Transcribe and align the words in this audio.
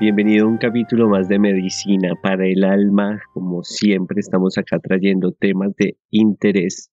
Bienvenido 0.00 0.46
a 0.46 0.48
un 0.48 0.58
capítulo 0.58 1.08
más 1.08 1.28
de 1.28 1.40
Medicina 1.40 2.14
para 2.22 2.46
el 2.46 2.62
Alma. 2.62 3.20
Como 3.34 3.64
siempre 3.64 4.20
estamos 4.20 4.56
acá 4.56 4.78
trayendo 4.78 5.32
temas 5.32 5.74
de 5.74 5.96
interés, 6.10 6.92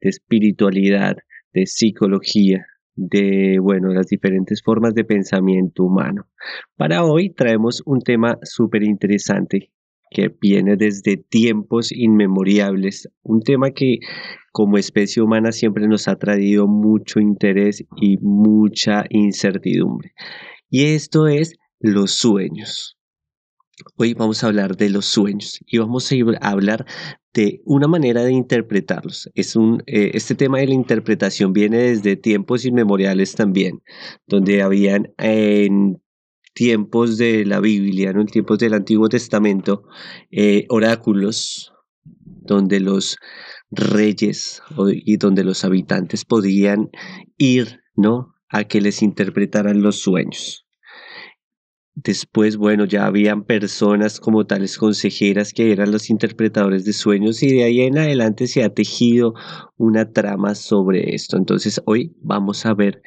de 0.00 0.08
espiritualidad, 0.08 1.18
de 1.52 1.66
psicología, 1.66 2.64
de, 2.94 3.58
bueno, 3.60 3.92
las 3.92 4.06
diferentes 4.06 4.62
formas 4.62 4.94
de 4.94 5.04
pensamiento 5.04 5.84
humano. 5.84 6.26
Para 6.74 7.04
hoy 7.04 7.28
traemos 7.28 7.82
un 7.84 8.00
tema 8.00 8.38
súper 8.42 8.82
interesante 8.82 9.70
que 10.10 10.34
viene 10.40 10.76
desde 10.76 11.18
tiempos 11.18 11.92
inmemoriales, 11.92 13.10
un 13.22 13.42
tema 13.42 13.72
que 13.72 13.98
como 14.52 14.78
especie 14.78 15.22
humana 15.22 15.52
siempre 15.52 15.86
nos 15.86 16.08
ha 16.08 16.16
traído 16.16 16.66
mucho 16.66 17.20
interés 17.20 17.84
y 18.00 18.16
mucha 18.22 19.04
incertidumbre. 19.10 20.12
Y 20.70 20.94
esto 20.94 21.26
es 21.26 21.58
los 21.80 22.12
sueños. 22.12 22.96
Hoy 23.96 24.14
vamos 24.14 24.42
a 24.42 24.48
hablar 24.48 24.76
de 24.76 24.90
los 24.90 25.06
sueños 25.06 25.60
y 25.64 25.78
vamos 25.78 26.10
a 26.10 26.48
hablar 26.48 26.84
de 27.32 27.60
una 27.64 27.86
manera 27.86 28.24
de 28.24 28.32
interpretarlos. 28.32 29.30
Es 29.34 29.54
un, 29.54 29.84
eh, 29.86 30.10
este 30.14 30.34
tema 30.34 30.58
de 30.58 30.66
la 30.66 30.74
interpretación 30.74 31.52
viene 31.52 31.78
desde 31.78 32.16
tiempos 32.16 32.64
inmemoriales 32.64 33.34
también, 33.36 33.82
donde 34.26 34.62
habían 34.62 35.12
en 35.18 36.02
tiempos 36.54 37.18
de 37.18 37.44
la 37.44 37.60
Biblia, 37.60 38.10
en 38.10 38.26
tiempos 38.26 38.58
del 38.58 38.74
Antiguo 38.74 39.08
Testamento, 39.08 39.84
eh, 40.32 40.66
oráculos 40.70 41.72
donde 42.02 42.80
los 42.80 43.16
reyes 43.70 44.60
y 44.76 45.18
donde 45.18 45.44
los 45.44 45.64
habitantes 45.64 46.24
podían 46.24 46.90
ir, 47.36 47.80
¿no? 47.94 48.34
A 48.48 48.64
que 48.64 48.80
les 48.80 49.02
interpretaran 49.02 49.82
los 49.82 50.00
sueños. 50.00 50.67
Después, 52.00 52.56
bueno, 52.56 52.84
ya 52.84 53.06
habían 53.06 53.42
personas 53.42 54.20
como 54.20 54.46
tales 54.46 54.78
consejeras 54.78 55.52
que 55.52 55.72
eran 55.72 55.90
los 55.90 56.10
interpretadores 56.10 56.84
de 56.84 56.92
sueños 56.92 57.42
y 57.42 57.48
de 57.48 57.64
ahí 57.64 57.80
en 57.80 57.98
adelante 57.98 58.46
se 58.46 58.62
ha 58.62 58.72
tejido 58.72 59.34
una 59.76 60.12
trama 60.12 60.54
sobre 60.54 61.16
esto. 61.16 61.36
Entonces 61.36 61.82
hoy 61.86 62.14
vamos 62.22 62.66
a 62.66 62.74
ver 62.74 63.02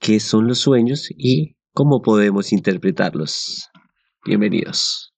qué 0.00 0.18
son 0.18 0.48
los 0.48 0.58
sueños 0.58 1.08
y 1.16 1.54
cómo 1.72 2.02
podemos 2.02 2.52
interpretarlos. 2.52 3.70
Bienvenidos. 4.26 5.13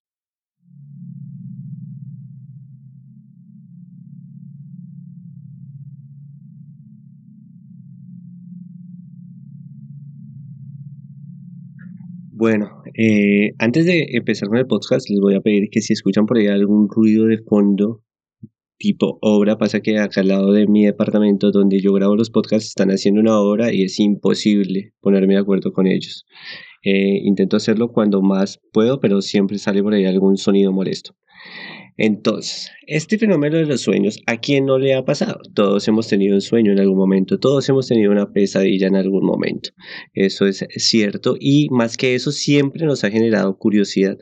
Bueno, 12.49 12.81
eh, 12.97 13.51
antes 13.59 13.85
de 13.85 14.07
empezar 14.11 14.47
con 14.47 14.57
el 14.57 14.67
podcast, 14.67 15.09
les 15.09 15.19
voy 15.19 15.35
a 15.35 15.41
pedir 15.41 15.67
que 15.69 15.81
si 15.81 15.91
escuchan 15.91 16.25
por 16.25 16.37
ahí 16.37 16.47
algún 16.47 16.87
ruido 16.87 17.25
de 17.25 17.39
fondo, 17.39 18.05
tipo 18.77 19.19
obra, 19.21 19.57
pasa 19.57 19.81
que 19.81 19.99
acá 19.99 20.21
al 20.21 20.29
lado 20.29 20.53
de 20.53 20.65
mi 20.65 20.85
departamento 20.85 21.51
donde 21.51 21.81
yo 21.81 21.91
grabo 21.91 22.15
los 22.15 22.29
podcasts 22.29 22.69
están 22.69 22.89
haciendo 22.89 23.19
una 23.19 23.37
obra 23.37 23.73
y 23.73 23.83
es 23.83 23.99
imposible 23.99 24.93
ponerme 25.01 25.33
de 25.33 25.41
acuerdo 25.41 25.73
con 25.73 25.87
ellos. 25.87 26.25
Eh, 26.83 27.19
intento 27.25 27.57
hacerlo 27.57 27.89
cuando 27.91 28.21
más 28.21 28.61
puedo, 28.71 29.01
pero 29.01 29.21
siempre 29.21 29.57
sale 29.57 29.83
por 29.83 29.93
ahí 29.93 30.05
algún 30.05 30.37
sonido 30.37 30.71
molesto. 30.71 31.17
Entonces, 31.97 32.69
este 32.85 33.17
fenómeno 33.17 33.57
de 33.57 33.65
los 33.65 33.81
sueños, 33.81 34.19
¿a 34.27 34.37
quién 34.37 34.67
no 34.67 34.77
le 34.77 34.93
ha 34.93 35.03
pasado? 35.03 35.41
Todos 35.55 35.87
hemos 35.87 36.07
tenido 36.07 36.35
un 36.35 36.41
sueño 36.41 36.71
en 36.71 36.79
algún 36.79 36.97
momento, 36.97 37.39
todos 37.39 37.67
hemos 37.69 37.87
tenido 37.87 38.11
una 38.11 38.31
pesadilla 38.31 38.87
en 38.87 38.95
algún 38.95 39.25
momento. 39.25 39.71
Eso 40.13 40.45
es 40.45 40.65
cierto 40.75 41.35
y 41.39 41.69
más 41.71 41.97
que 41.97 42.13
eso 42.13 42.31
siempre 42.31 42.85
nos 42.85 43.03
ha 43.03 43.09
generado 43.09 43.57
curiosidad. 43.57 44.17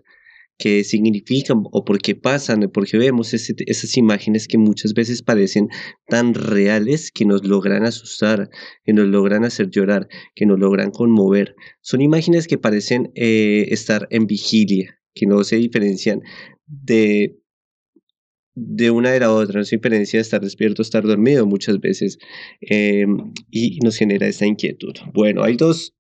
¿Qué 0.58 0.86
significan 0.86 1.64
o 1.70 1.84
por 1.84 2.00
qué 2.00 2.16
pasan? 2.16 2.62
¿Por 2.72 2.88
qué 2.88 2.98
vemos 2.98 3.34
esas 3.34 3.98
imágenes 3.98 4.48
que 4.48 4.58
muchas 4.58 4.94
veces 4.94 5.22
parecen 5.22 5.68
tan 6.08 6.34
reales 6.34 7.12
que 7.12 7.26
nos 7.26 7.46
logran 7.46 7.84
asustar, 7.84 8.50
que 8.86 8.94
nos 8.94 9.08
logran 9.08 9.44
hacer 9.44 9.70
llorar, 9.70 10.08
que 10.34 10.46
nos 10.46 10.58
logran 10.58 10.92
conmover? 10.92 11.56
Son 11.82 12.00
imágenes 12.02 12.48
que 12.48 12.58
parecen 12.58 13.12
eh, 13.16 13.66
estar 13.72 14.08
en 14.12 14.28
vigilia, 14.28 14.98
que 15.14 15.26
no 15.26 15.44
se 15.44 15.58
diferencian 15.58 16.22
de 16.68 17.38
de 18.56 18.90
una 18.90 19.12
de 19.12 19.20
la 19.20 19.32
otra, 19.32 19.60
no 19.60 19.66
se 19.66 19.76
diferencia 19.76 20.18
de 20.18 20.22
estar 20.22 20.42
despierto, 20.42 20.82
estar 20.82 21.04
dormido 21.04 21.46
muchas 21.46 21.80
veces 21.80 22.18
em, 22.62 23.34
y 23.52 23.80
nos 23.84 23.98
genera 23.98 24.28
esa 24.28 24.46
inquietud. 24.46 24.94
Bueno, 25.14 25.44
hay 25.44 25.58
dos 25.58 25.94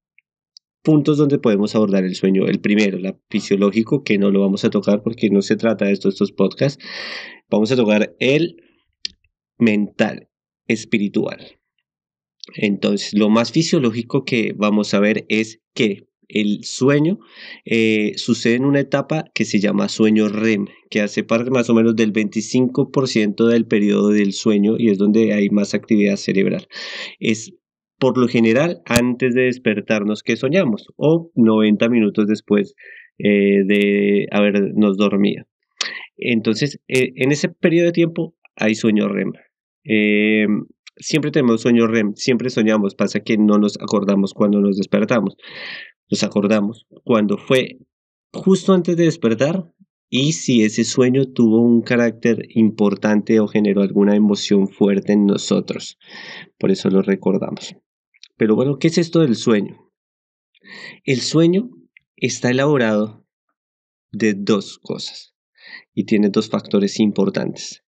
puntos 0.81 1.17
donde 1.17 1.39
podemos 1.39 1.75
abordar 1.75 2.05
el 2.05 2.15
sueño. 2.15 2.47
El 2.47 2.61
primero, 2.61 2.97
la 2.97 3.19
fisiológico, 3.29 4.03
que 4.03 4.17
no 4.17 4.31
lo 4.31 4.39
vamos 4.39 4.63
a 4.63 4.69
tocar 4.69 5.01
porque 5.03 5.29
no 5.29 5.41
se 5.41 5.57
trata 5.57 5.85
de 5.85 5.91
esto, 5.91 6.07
estos 6.07 6.31
podcasts. 6.31 6.81
Vamos 7.49 7.71
a 7.71 7.75
tocar 7.75 8.15
el 8.19 8.55
mental, 9.57 10.29
espiritual. 10.67 11.59
Entonces, 12.55 13.13
lo 13.13 13.29
más 13.29 13.51
fisiológico 13.51 14.23
que 14.23 14.53
vamos 14.55 14.93
a 14.93 14.99
ver 14.99 15.25
es 15.27 15.59
que 15.73 16.07
el 16.29 16.63
sueño 16.63 17.19
eh, 17.65 18.13
sucede 18.17 18.55
en 18.55 18.65
una 18.65 18.79
etapa 18.79 19.25
que 19.33 19.45
se 19.45 19.59
llama 19.59 19.89
sueño 19.89 20.27
REM, 20.27 20.67
que 20.89 21.01
hace 21.01 21.23
parte 21.23 21.51
más 21.51 21.69
o 21.69 21.73
menos 21.73 21.95
del 21.95 22.13
25% 22.13 23.47
del 23.47 23.65
periodo 23.65 24.09
del 24.09 24.33
sueño 24.33 24.75
y 24.77 24.89
es 24.89 24.97
donde 24.97 25.33
hay 25.33 25.49
más 25.49 25.73
actividad 25.73 26.15
cerebral. 26.17 26.67
Es 27.19 27.53
por 27.99 28.17
lo 28.17 28.27
general 28.27 28.81
antes 28.85 29.33
de 29.33 29.43
despertarnos 29.43 30.21
que 30.21 30.35
soñamos 30.35 30.87
o 30.97 31.31
90 31.35 31.89
minutos 31.89 32.27
después 32.27 32.75
eh, 33.17 33.63
de 33.65 34.27
habernos 34.31 34.97
dormido. 34.97 35.45
Entonces, 36.17 36.79
eh, 36.87 37.13
en 37.15 37.31
ese 37.31 37.49
periodo 37.49 37.87
de 37.87 37.91
tiempo 37.93 38.35
hay 38.55 38.75
sueño 38.75 39.07
REM. 39.07 39.33
siempre 40.97 41.31
tenemos 41.31 41.61
sueño 41.61 41.87
REM, 41.87 42.13
siempre 42.15 42.49
soñamos, 42.49 42.95
pasa 42.95 43.19
que 43.19 43.37
no 43.37 43.57
nos 43.57 43.77
acordamos 43.81 44.33
cuando 44.33 44.59
nos 44.61 44.77
despertamos 44.77 45.35
nos 46.09 46.23
acordamos 46.23 46.87
cuando 47.03 47.37
fue 47.37 47.79
justo 48.33 48.73
antes 48.73 48.97
de 48.97 49.05
despertar 49.05 49.71
y 50.09 50.33
si 50.33 50.63
ese 50.63 50.83
sueño 50.83 51.31
tuvo 51.31 51.61
un 51.61 51.81
carácter 51.81 52.47
importante 52.49 53.39
o 53.39 53.47
generó 53.47 53.81
alguna 53.81 54.15
emoción 54.15 54.67
fuerte 54.67 55.13
en 55.13 55.25
nosotros. 55.25 55.97
Por 56.57 56.71
eso 56.71 56.89
lo 56.89 57.01
recordamos. 57.01 57.75
Pero 58.37 58.55
bueno, 58.55 58.77
¿qué 58.77 58.87
es 58.87 58.97
esto 58.97 59.21
del 59.21 59.35
sueño? 59.35 59.91
El 61.03 61.21
sueño 61.21 61.69
está 62.15 62.49
elaborado 62.49 63.25
de 64.11 64.33
dos 64.33 64.79
cosas 64.79 65.35
y 65.93 66.05
tiene 66.05 66.29
dos 66.29 66.49
factores 66.49 66.99
importantes. 66.99 67.83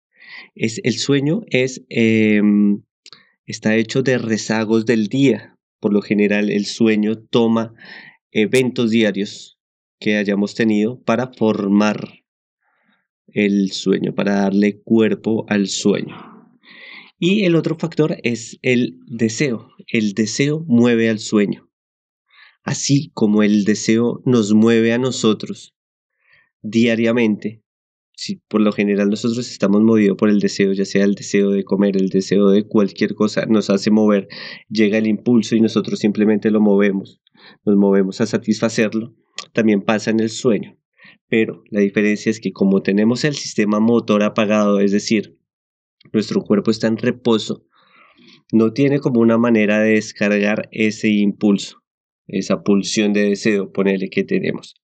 Es, 0.54 0.80
el 0.84 0.98
sueño 0.98 1.42
es, 1.48 1.84
em, 1.90 2.84
está 3.46 3.76
hecho 3.76 4.02
de 4.02 4.18
rezagos 4.18 4.86
del 4.86 5.08
día, 5.08 5.55
por 5.80 5.94
lo 5.94 6.02
general 6.02 6.50
el 6.52 6.66
sueño 6.66 7.18
toma 7.18 7.74
eventos 8.32 8.92
diarios 8.92 9.60
que 10.00 10.18
hayamos 10.18 10.56
tenido 10.56 11.02
para 11.04 11.32
formar 11.34 12.26
el 13.28 13.72
sueño, 13.72 14.14
para 14.14 14.36
darle 14.36 14.82
cuerpo 14.82 15.46
al 15.50 15.68
sueño. 15.68 16.16
Y 17.18 17.46
el 17.46 17.56
otro 17.56 17.78
factor 17.78 18.18
es 18.24 18.60
el 18.62 19.00
deseo. 19.08 19.70
El 19.88 20.14
deseo 20.14 20.64
mueve 20.68 21.10
al 21.10 21.20
sueño. 21.20 21.70
Así 22.64 23.12
como 23.14 23.44
el 23.44 23.64
deseo 23.64 24.22
nos 24.26 24.54
mueve 24.54 24.92
a 24.94 24.98
nosotros 24.98 25.76
diariamente, 26.62 27.64
si 28.16 28.38
por 28.38 28.62
lo 28.62 28.72
general 28.72 29.10
nosotros 29.10 29.52
estamos 29.52 29.82
movidos 29.82 30.18
por 30.18 30.30
el 30.30 30.40
deseo, 30.40 30.72
ya 30.74 30.86
sea 30.86 31.04
el 31.04 31.16
deseo 31.16 31.52
de 31.52 31.64
comer, 31.64 31.98
el 31.98 32.10
deseo 32.10 32.50
de 32.50 32.66
cualquier 32.66 33.14
cosa, 33.14 33.46
nos 33.46 33.70
hace 33.70 33.92
mover, 33.92 34.28
llega 34.70 34.98
el 34.98 35.08
impulso 35.08 35.56
y 35.56 35.62
nosotros 35.62 36.00
simplemente 36.00 36.50
lo 36.50 36.62
movemos, 36.62 37.22
nos 37.66 37.76
movemos 37.76 38.22
a 38.22 38.26
satisfacerlo, 38.26 39.14
también 39.54 39.82
pasa 39.82 40.12
en 40.12 40.20
el 40.20 40.30
sueño. 40.30 40.78
Pero 41.28 41.64
la 41.72 41.82
diferencia 41.82 42.30
es 42.30 42.40
que 42.40 42.52
como 42.52 42.82
tenemos 42.82 43.24
el 43.26 43.36
sistema 43.36 43.80
motor 43.80 44.24
apagado, 44.24 44.80
es 44.80 44.92
decir, 44.92 45.38
nuestro 46.14 46.42
cuerpo 46.42 46.72
está 46.72 46.88
en 46.88 46.98
reposo, 46.98 47.66
no 48.52 48.72
tiene 48.74 49.00
como 49.00 49.20
una 49.20 49.38
manera 49.38 49.80
de 49.80 49.94
descargar 49.94 50.70
ese 50.72 51.10
impulso, 51.10 51.84
esa 52.28 52.64
pulsión 52.64 53.12
de 53.12 53.30
deseo, 53.30 53.72
ponele 53.72 54.10
que 54.10 54.24
tenemos. 54.24 54.76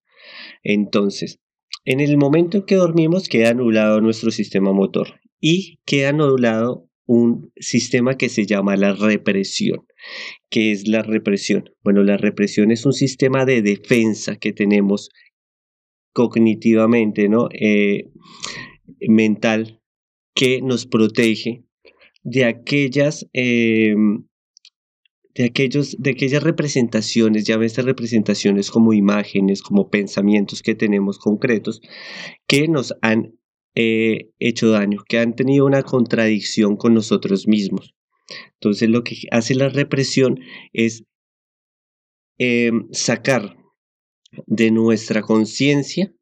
Entonces, 0.64 1.40
en 1.86 2.00
el 2.00 2.18
momento 2.18 2.58
en 2.58 2.64
que 2.64 2.76
dormimos 2.76 3.28
queda 3.28 3.50
anulado 3.50 4.02
nuestro 4.02 4.32
sistema 4.32 4.72
motor 4.72 5.20
y 5.40 5.80
queda 5.86 6.10
anulado 6.10 6.88
un 7.06 7.52
sistema 7.58 8.16
que 8.16 8.30
se 8.30 8.46
llama 8.46 8.78
la 8.78 8.94
represión. 8.94 9.86
¿Qué 10.50 10.72
es 10.72 10.88
la 10.88 11.02
represión? 11.02 11.70
Bueno, 11.84 12.04
la 12.04 12.18
represión 12.18 12.72
es 12.72 12.86
un 12.86 12.94
sistema 12.94 13.46
de 13.46 13.62
defensa 13.62 14.36
que 14.38 14.54
tenemos 14.54 15.10
cognitivamente, 16.14 17.28
¿no? 17.28 17.50
Eh, 17.52 18.10
mental, 19.08 19.82
que 20.36 20.62
nos 20.62 20.86
protege 20.86 21.64
de 22.24 22.46
aquellas, 22.46 23.28
em, 23.34 24.28
de, 25.36 25.46
aquellos, 25.46 25.96
de 26.00 26.12
aquellas 26.12 26.44
representaciones, 26.44 27.46
ya 27.46 27.58
ves, 27.58 27.78
representaciones 27.78 28.72
como 28.72 28.94
imágenes, 28.94 29.62
como 29.62 29.90
pensamientos 29.90 30.62
que 30.62 30.76
tenemos 30.76 31.20
concretos, 31.20 31.82
que 32.48 32.68
nos 32.68 32.94
han 33.02 33.38
eh, 33.76 34.30
hecho 34.40 34.70
daño, 34.70 35.04
que 35.08 35.20
han 35.20 35.36
tenido 35.36 35.66
una 35.66 35.84
contradicción 35.84 36.76
con 36.76 36.94
nosotros 36.94 37.48
mismos. 37.48 37.94
Entonces 38.54 38.90
lo 38.90 39.04
que 39.04 39.16
hace 39.32 39.56
la 39.56 39.70
represión 39.70 40.40
es 40.74 41.04
em, 42.38 42.88
sacar 42.92 43.58
de 44.48 44.72
nuestra 44.72 45.22
conciencia 45.22 46.14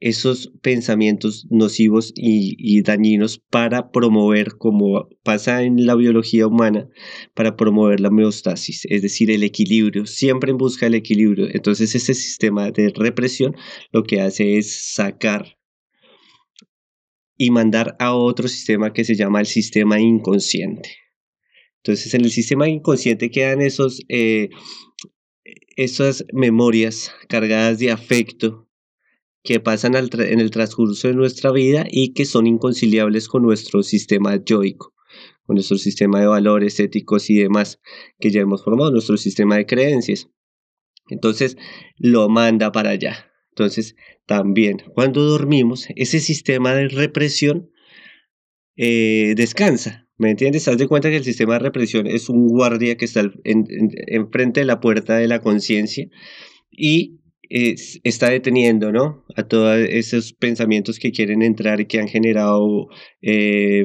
esos 0.00 0.52
pensamientos 0.62 1.46
nocivos 1.50 2.12
y, 2.14 2.82
dañinos 2.82 3.38
para 3.38 3.90
promover, 3.90 4.56
como 4.56 5.08
pasa 5.22 5.62
en 5.62 5.86
la 5.86 5.94
biología 5.96 6.46
humana, 6.46 6.88
para 7.34 7.56
promover 7.56 8.00
la 8.00 8.08
homeostasis, 8.08 8.86
es 8.88 9.02
decir, 9.02 9.30
el 9.30 9.42
equilibrio, 9.42 10.06
siempre 10.06 10.52
en 10.52 10.58
busca 10.58 10.86
del 10.86 10.94
equilibrio. 10.94 11.48
Entonces 11.52 11.94
ese 11.94 12.14
sistema 12.14 12.70
de 12.70 12.92
represión 12.94 13.56
lo 13.90 14.04
que 14.04 14.20
hace 14.20 14.58
es 14.58 14.94
sacar 14.94 15.58
y 17.36 17.50
mandar 17.50 17.96
a 17.98 18.14
otro 18.14 18.48
sistema 18.48 18.92
que 18.92 19.04
se 19.04 19.16
llama 19.16 19.40
el 19.40 19.46
sistema 19.46 20.00
inconsciente. 20.00 20.90
Entonces 21.82 22.14
en 22.14 22.24
el 22.24 22.30
sistema 22.30 22.68
inconsciente 22.68 23.30
quedan 23.30 23.62
esos, 23.62 24.02
eh, 24.08 24.50
esas 25.76 26.24
memorias 26.32 27.12
cargadas 27.28 27.78
de 27.78 27.90
afecto, 27.90 28.67
que 29.48 29.60
pasan 29.60 29.94
en 29.96 30.40
el 30.40 30.50
transcurso 30.50 31.08
de 31.08 31.14
nuestra 31.14 31.50
vida 31.50 31.86
y 31.90 32.12
que 32.12 32.26
son 32.26 32.46
inconciliables 32.46 33.28
con 33.28 33.44
nuestro 33.44 33.82
sistema 33.82 34.36
yoico, 34.44 34.92
con 35.46 35.54
nuestro 35.54 35.78
sistema 35.78 36.20
de 36.20 36.26
valores 36.26 36.78
éticos 36.80 37.30
y 37.30 37.38
demás 37.38 37.80
que 38.20 38.30
ya 38.30 38.42
hemos 38.42 38.62
formado, 38.62 38.90
nuestro 38.90 39.16
sistema 39.16 39.56
de 39.56 39.64
creencias. 39.64 40.28
Entonces 41.08 41.56
lo 41.96 42.28
manda 42.28 42.72
para 42.72 42.90
allá. 42.90 43.32
Entonces 43.48 43.96
también 44.26 44.82
cuando 44.92 45.22
dormimos, 45.22 45.86
ese 45.96 46.20
sistema 46.20 46.74
de 46.74 46.88
represión 46.88 47.70
eh, 48.76 49.32
descansa. 49.34 50.10
¿Me 50.18 50.28
entiendes? 50.28 50.68
Haz 50.68 50.76
de 50.76 50.88
cuenta 50.88 51.08
que 51.08 51.16
el 51.16 51.24
sistema 51.24 51.54
de 51.54 51.60
represión 51.60 52.06
es 52.06 52.28
un 52.28 52.48
guardia 52.48 52.98
que 52.98 53.06
está 53.06 53.22
enfrente 53.44 54.60
de 54.60 54.66
la 54.66 54.78
puerta 54.80 55.16
de 55.16 55.26
la 55.26 55.40
conciencia 55.40 56.06
y 56.70 57.18
está 57.48 58.30
deteniendo, 58.30 58.92
¿no? 58.92 59.24
A 59.36 59.44
todos 59.44 59.78
esos 59.78 60.32
pensamientos 60.32 60.98
que 60.98 61.12
quieren 61.12 61.42
entrar 61.42 61.80
y 61.80 61.86
que 61.86 62.00
han 62.00 62.08
generado 62.08 62.88
eh, 63.22 63.84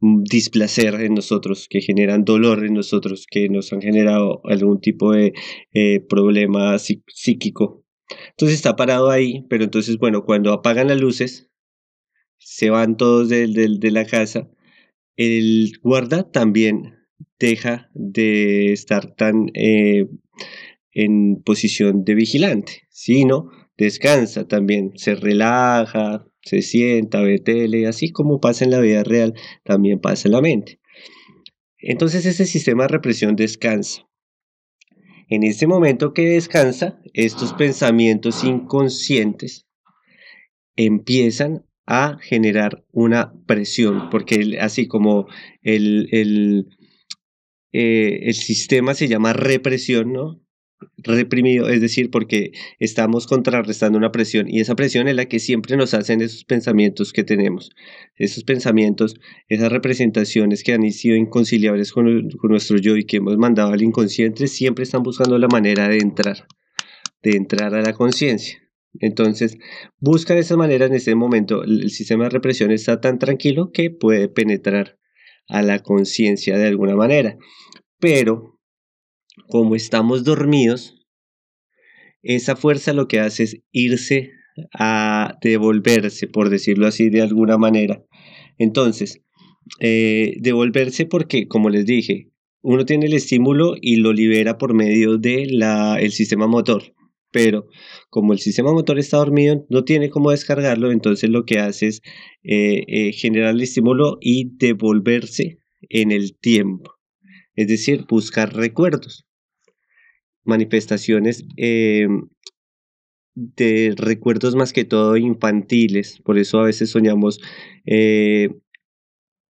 displacer 0.00 0.94
en 1.00 1.14
nosotros, 1.14 1.66
que 1.68 1.80
generan 1.80 2.24
dolor 2.24 2.64
en 2.64 2.74
nosotros, 2.74 3.26
que 3.30 3.48
nos 3.48 3.72
han 3.72 3.80
generado 3.80 4.40
algún 4.44 4.80
tipo 4.80 5.12
de 5.12 5.32
eh, 5.72 6.00
problema 6.00 6.78
psíquico. 6.78 7.84
Entonces 8.30 8.56
está 8.56 8.76
parado 8.76 9.10
ahí, 9.10 9.44
pero 9.48 9.64
entonces, 9.64 9.98
bueno, 9.98 10.24
cuando 10.24 10.52
apagan 10.52 10.88
las 10.88 11.00
luces, 11.00 11.50
se 12.38 12.70
van 12.70 12.96
todos 12.96 13.28
de, 13.28 13.78
la 13.90 14.04
casa, 14.04 14.50
el 15.16 15.72
guarda 15.82 16.30
también 16.30 16.96
deja 17.38 17.90
de 17.94 18.72
estar 18.72 19.14
tan 19.14 19.46
eh, 19.54 20.06
en 20.94 21.42
posición 21.42 22.04
de 22.04 22.14
vigilante, 22.14 22.82
sino 22.88 23.50
descansa 23.76 24.46
también, 24.46 24.92
se 24.96 25.14
relaja, 25.14 26.26
se 26.42 26.62
sienta, 26.62 27.20
ve 27.20 27.38
tele, 27.38 27.86
así 27.86 28.12
como 28.12 28.40
pasa 28.40 28.64
en 28.64 28.70
la 28.70 28.80
vida 28.80 29.02
real, 29.02 29.34
también 29.64 30.00
pasa 30.00 30.28
en 30.28 30.32
la 30.32 30.40
mente. 30.40 30.80
Entonces 31.78 32.24
ese 32.24 32.46
sistema 32.46 32.84
de 32.84 32.88
represión 32.88 33.36
descansa. 33.36 34.08
En 35.28 35.42
este 35.42 35.66
momento 35.66 36.12
que 36.12 36.28
descansa, 36.28 37.00
estos 37.12 37.54
pensamientos 37.54 38.44
inconscientes 38.44 39.66
empiezan 40.76 41.66
a 41.86 42.18
generar 42.20 42.84
una 42.92 43.34
presión, 43.46 44.10
porque 44.10 44.58
así 44.60 44.86
como 44.86 45.26
el, 45.62 46.08
el, 46.12 46.68
eh, 47.72 48.20
el 48.22 48.34
sistema 48.34 48.94
se 48.94 49.08
llama 49.08 49.32
represión, 49.32 50.12
¿no? 50.12 50.43
Reprimido, 50.98 51.68
es 51.68 51.80
decir, 51.80 52.10
porque 52.10 52.52
estamos 52.78 53.26
contrarrestando 53.26 53.98
una 53.98 54.12
presión 54.12 54.48
y 54.48 54.60
esa 54.60 54.74
presión 54.74 55.08
es 55.08 55.14
la 55.14 55.26
que 55.26 55.38
siempre 55.38 55.76
nos 55.76 55.94
hacen 55.94 56.20
esos 56.20 56.44
pensamientos 56.44 57.12
que 57.12 57.24
tenemos, 57.24 57.70
esos 58.16 58.44
pensamientos, 58.44 59.14
esas 59.48 59.70
representaciones 59.70 60.62
que 60.62 60.72
han 60.72 60.90
sido 60.92 61.16
inconciliables 61.16 61.92
con, 61.92 62.28
nuestro 62.42 62.78
yo 62.78 62.96
y 62.96 63.04
que 63.04 63.18
hemos 63.18 63.36
mandado 63.36 63.72
al 63.72 63.82
inconsciente, 63.82 64.46
siempre 64.46 64.84
están 64.84 65.02
buscando 65.02 65.38
la 65.38 65.48
manera 65.48 65.88
de 65.88 65.98
entrar, 65.98 66.46
de 67.22 67.36
entrar 67.36 67.74
a 67.74 67.82
la 67.82 67.92
conciencia. 67.92 68.60
Entonces, 69.00 69.58
buscan 69.98 70.38
esa 70.38 70.56
manera 70.56 70.86
en 70.86 70.94
este 70.94 71.14
momento, 71.14 71.64
el 71.64 71.90
sistema 71.90 72.24
de 72.24 72.30
represión 72.30 72.70
está 72.70 73.00
tan 73.00 73.18
tranquilo 73.18 73.72
que 73.72 73.90
puede 73.90 74.28
penetrar 74.28 74.98
a 75.48 75.62
la 75.62 75.80
conciencia 75.80 76.56
de 76.56 76.68
alguna 76.68 76.94
manera. 76.94 77.36
Pero 77.98 78.53
como 79.48 79.74
estamos 79.74 80.24
dormidos, 80.24 80.94
esa 82.22 82.56
fuerza 82.56 82.92
lo 82.92 83.06
que 83.08 83.20
hace 83.20 83.44
es 83.44 83.60
irse 83.72 84.30
a 84.72 85.36
devolverse, 85.42 86.26
por 86.28 86.48
decirlo 86.48 86.86
así 86.86 87.10
de 87.10 87.22
alguna 87.22 87.58
manera. 87.58 88.02
Entonces, 88.58 89.22
eh, 89.80 90.36
devolverse 90.40 91.06
porque, 91.06 91.48
como 91.48 91.70
les 91.70 91.86
dije, 91.86 92.30
uno 92.62 92.86
tiene 92.86 93.06
el 93.06 93.14
estímulo 93.14 93.74
y 93.80 93.96
lo 93.96 94.12
libera 94.12 94.56
por 94.56 94.74
medio 94.74 95.18
del 95.18 95.62
el 95.62 96.12
sistema 96.12 96.46
motor. 96.46 96.94
Pero 97.30 97.66
como 98.10 98.32
el 98.32 98.38
sistema 98.38 98.72
motor 98.72 98.98
está 98.98 99.16
dormido, 99.18 99.66
no 99.68 99.84
tiene 99.84 100.08
cómo 100.08 100.30
descargarlo, 100.30 100.92
entonces 100.92 101.28
lo 101.30 101.44
que 101.44 101.58
hace 101.58 101.88
es 101.88 102.00
eh, 102.44 102.84
eh, 102.86 103.12
generar 103.12 103.54
el 103.54 103.60
estímulo 103.60 104.18
y 104.20 104.56
devolverse 104.56 105.58
en 105.90 106.12
el 106.12 106.38
tiempo 106.38 106.93
es 107.54 107.68
decir, 107.68 108.06
buscar 108.08 108.54
recuerdos, 108.54 109.26
manifestaciones 110.44 111.44
eh, 111.56 112.08
de 113.34 113.94
recuerdos 113.96 114.54
más 114.54 114.72
que 114.72 114.84
todo 114.84 115.16
infantiles, 115.16 116.20
por 116.24 116.38
eso 116.38 116.60
a 116.60 116.64
veces 116.64 116.90
soñamos 116.90 117.40
eh, 117.84 118.50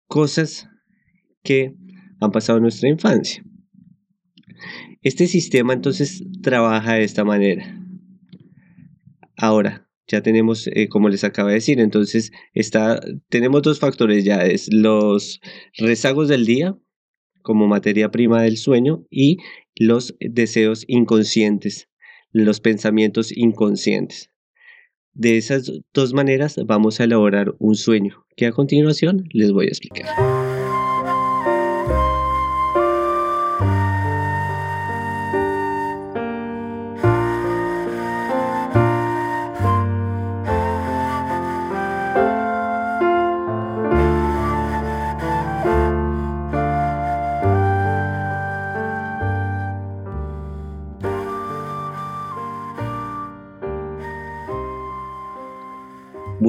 cosas 0.08 0.70
que 1.44 1.74
han 2.20 2.32
pasado 2.32 2.58
en 2.58 2.64
nuestra 2.64 2.90
infancia. 2.90 3.44
Este 5.02 5.28
sistema 5.28 5.74
entonces 5.74 6.24
trabaja 6.42 6.94
de 6.94 7.04
esta 7.04 7.24
manera. 7.24 7.80
Ahora, 9.38 9.88
ya 10.08 10.22
tenemos, 10.22 10.68
eh, 10.68 10.88
como 10.88 11.10
les 11.10 11.24
acaba 11.24 11.50
de 11.50 11.56
decir, 11.56 11.80
entonces 11.80 12.32
está, 12.54 13.00
tenemos 13.30 13.62
dos 13.62 13.80
factores 13.80 14.24
ya, 14.24 14.38
es 14.46 14.72
los 14.72 15.42
rezagos 15.78 16.28
del 16.28 16.46
día, 16.46 16.78
como 17.46 17.68
materia 17.68 18.10
prima 18.10 18.42
del 18.42 18.58
sueño 18.58 19.06
y 19.10 19.38
los 19.76 20.16
deseos 20.20 20.84
inconscientes, 20.88 21.88
los 22.32 22.60
pensamientos 22.60 23.32
inconscientes. 23.32 24.32
De 25.14 25.38
esas 25.38 25.72
dos 25.94 26.14
maneras 26.14 26.56
vamos 26.66 27.00
a 27.00 27.04
elaborar 27.06 27.54
un 27.60 27.76
sueño 27.76 28.26
que 28.36 28.48
a 28.48 28.52
continuación 28.52 29.26
les 29.32 29.52
voy 29.52 29.68
a 29.68 29.70
explicar. 29.70 30.55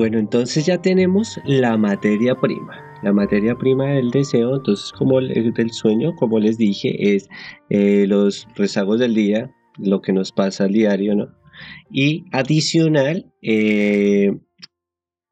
Bueno, 0.06 0.20
entonces 0.20 0.64
ya 0.64 0.80
tenemos 0.80 1.40
la 1.46 1.76
materia 1.76 2.36
prima. 2.36 2.80
La 3.02 3.12
materia 3.12 3.56
prima 3.56 3.86
del 3.86 4.12
deseo, 4.12 4.54
entonces 4.54 4.92
como 4.92 5.18
el 5.18 5.52
del 5.52 5.72
sueño, 5.72 6.14
como 6.14 6.38
les 6.38 6.58
dije, 6.58 7.16
es 7.16 7.28
eh, 7.70 8.06
los 8.06 8.46
rezagos 8.54 9.00
del 9.00 9.16
día, 9.16 9.52
lo 9.78 10.02
que 10.02 10.12
nos 10.12 10.30
pasa 10.30 10.62
al 10.62 10.70
diario, 10.70 11.16
¿no? 11.16 11.34
Y 11.90 12.24
adicional, 12.30 13.32
eh, 13.42 14.30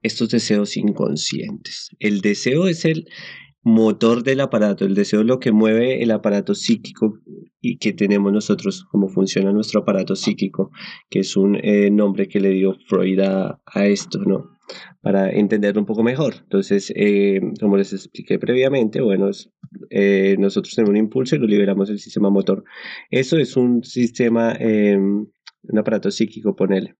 estos 0.03 0.31
deseos 0.31 0.77
inconscientes. 0.77 1.91
El 2.01 2.21
deseo 2.21 2.67
es 2.67 2.85
el 2.85 3.07
motor 3.63 4.25
del 4.25 4.41
aparato, 4.41 4.85
el 4.85 4.97
deseo 4.97 5.21
es 5.21 5.27
lo 5.27 5.39
que 5.39 5.53
mueve 5.53 6.03
el 6.03 6.11
aparato 6.11 6.57
psíquico 6.57 7.21
y 7.61 7.79
que 7.79 7.93
tenemos 7.93 8.33
nosotros, 8.33 8.85
cómo 8.91 9.07
funciona 9.09 9.53
nuestro 9.53 9.83
aparato 9.83 10.17
psíquico, 10.17 10.73
que 11.09 11.21
es 11.21 11.37
un 11.37 11.55
eh, 11.63 11.93
nombre 11.93 12.27
que 12.27 12.41
le 12.41 12.51
dio 12.51 12.77
Freud 12.89 13.21
a, 13.21 13.61
esto, 13.87 14.19
¿no? 14.19 14.54
Para 15.01 15.31
entender 15.31 15.79
un 15.79 15.87
poco 15.87 16.03
mejor. 16.03 16.35
Entonces, 16.43 16.93
eh, 16.97 17.41
como 17.61 17.77
les 17.77 17.93
expliqué 17.93 18.39
previamente, 18.39 19.01
bueno, 19.01 19.31
eh, 19.91 20.37
nosotros 20.39 20.75
tenemos 20.75 20.91
un 20.91 20.97
impulso 20.97 21.37
y 21.37 21.39
lo 21.39 21.47
liberamos 21.47 21.89
del 21.89 21.99
sistema 21.99 22.31
motor. 22.31 22.65
Eso 23.11 23.37
es 23.39 23.57
un 23.57 23.83
sistema, 23.85 24.53
em, 24.59 25.27
un 25.63 25.79
aparato 25.79 26.11
psíquico, 26.11 26.55
ponele. 26.57 26.97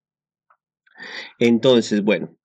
Entonces, 1.39 2.03
bueno, 2.03 2.37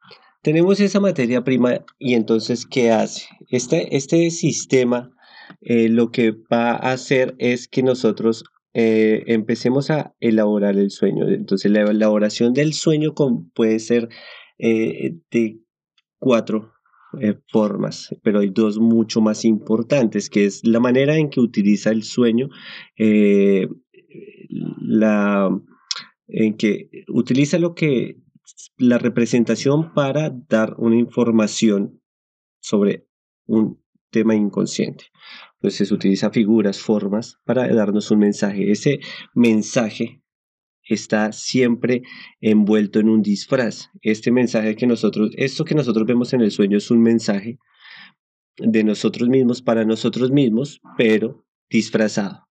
tenemos 0.42 0.80
esa 0.80 1.00
materia 1.00 1.44
prima 1.44 1.86
y 1.98 2.14
entonces, 2.14 2.66
¿qué 2.66 2.92
hace? 2.92 3.28
Este, 3.50 3.96
este 3.96 4.30
sistema 4.32 5.12
eh, 5.62 5.90
lo 5.90 6.12
que 6.12 6.32
va 6.32 6.72
a 6.72 6.92
hacer 6.94 7.36
es 7.40 7.68
que 7.68 7.84
nosotros 7.84 8.44
eh, 8.74 9.24
empecemos 9.28 9.90
a 9.90 10.14
elaborar 10.20 10.78
el 10.78 10.92
sueño. 10.92 11.28
Entonces, 11.28 11.72
la 11.72 11.82
elaboración 11.82 12.54
del 12.54 12.74
sueño 12.74 13.14
puede 13.54 13.80
ser 13.80 14.10
eh, 14.60 15.16
de 15.32 15.60
cuatro 16.20 16.74
formas, 17.48 18.16
pero 18.22 18.40
hay 18.40 18.52
dos 18.52 18.78
mucho 18.78 19.20
más 19.20 19.44
importantes, 19.44 20.30
que 20.30 20.46
es 20.46 20.64
la 20.64 20.80
manera 20.80 21.18
en 21.18 21.32
que 21.32 21.40
utiliza 21.40 21.90
el 21.90 22.04
sueño, 22.04 22.50
la, 24.78 25.50
en 26.28 26.56
que 26.56 26.92
utiliza 27.08 27.58
lo 27.58 27.74
que 27.74 28.18
la 28.78 28.98
representación 28.98 29.94
para 29.94 30.30
dar 30.30 30.76
una 30.78 30.98
información 30.98 32.02
sobre 32.62 33.08
un 33.46 33.82
tema 34.12 34.36
inconsciente. 34.36 35.06
Entonces 35.56 35.92
utiliza 35.92 36.32
figuras, 36.32 36.80
formas 36.80 37.40
para 37.44 37.68
darnos 37.74 38.12
un 38.12 38.20
mensaje. 38.20 38.72
Ese 38.72 39.00
mensaje 39.34 40.19
está 40.90 41.32
siempre 41.32 42.04
envuelto 42.42 43.00
en 43.00 43.10
un 43.10 43.22
disfraz. 43.22 43.90
Este 44.02 44.32
mensaje 44.32 44.76
que 44.76 44.88
nosotros, 44.88 45.32
esto 45.38 45.64
que 45.66 45.76
nosotros 45.76 46.06
vemos 46.06 46.34
en 46.34 46.42
el 46.42 46.52
sueño 46.52 46.78
es 46.78 46.92
un 46.92 47.02
mensaje 47.02 47.60
de 48.58 48.84
nosotros 48.84 49.30
mismos 49.30 49.62
para 49.62 49.86
nosotros 49.86 50.32
mismos, 50.32 50.82
pero 50.98 51.46
disfrazado. 51.70 52.48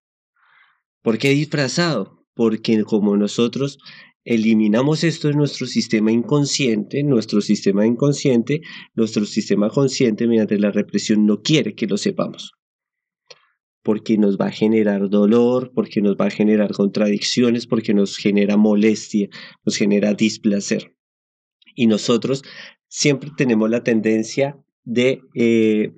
¿Por 1.02 1.18
qué 1.18 1.30
disfrazado? 1.30 2.24
Porque 2.34 2.82
como 2.84 3.16
nosotros 3.16 3.78
eliminamos 4.24 5.04
esto 5.04 5.28
de 5.28 5.34
nuestro 5.34 5.66
sistema 5.66 6.12
inconsciente, 6.12 7.02
nuestro 7.02 7.40
sistema 7.40 7.86
inconsciente, 7.86 8.60
nuestro 8.94 9.24
sistema 9.24 9.70
consciente 9.70 10.26
mediante 10.26 10.58
la 10.58 10.70
represión 10.70 11.26
no 11.26 11.40
quiere 11.42 11.74
que 11.74 11.86
lo 11.86 11.96
sepamos. 11.96 12.57
Porque 13.88 14.18
nos 14.18 14.36
va 14.36 14.48
a 14.48 14.50
generar 14.62 15.08
dolor, 15.08 15.72
porque 15.74 16.02
nos 16.02 16.14
va 16.16 16.26
a 16.26 16.30
generar 16.30 16.72
contradicciones, 16.72 17.66
porque 17.66 17.94
nos 17.94 18.18
genera 18.18 18.58
molestia, 18.58 19.30
nos 19.64 19.76
genera 19.76 20.12
displacer. 20.12 20.94
Y 21.74 21.86
nosotros 21.86 22.42
siempre 22.86 23.30
tenemos 23.34 23.70
la 23.70 23.82
tendencia 23.82 24.58
de 24.84 25.22
eh, 25.34 25.94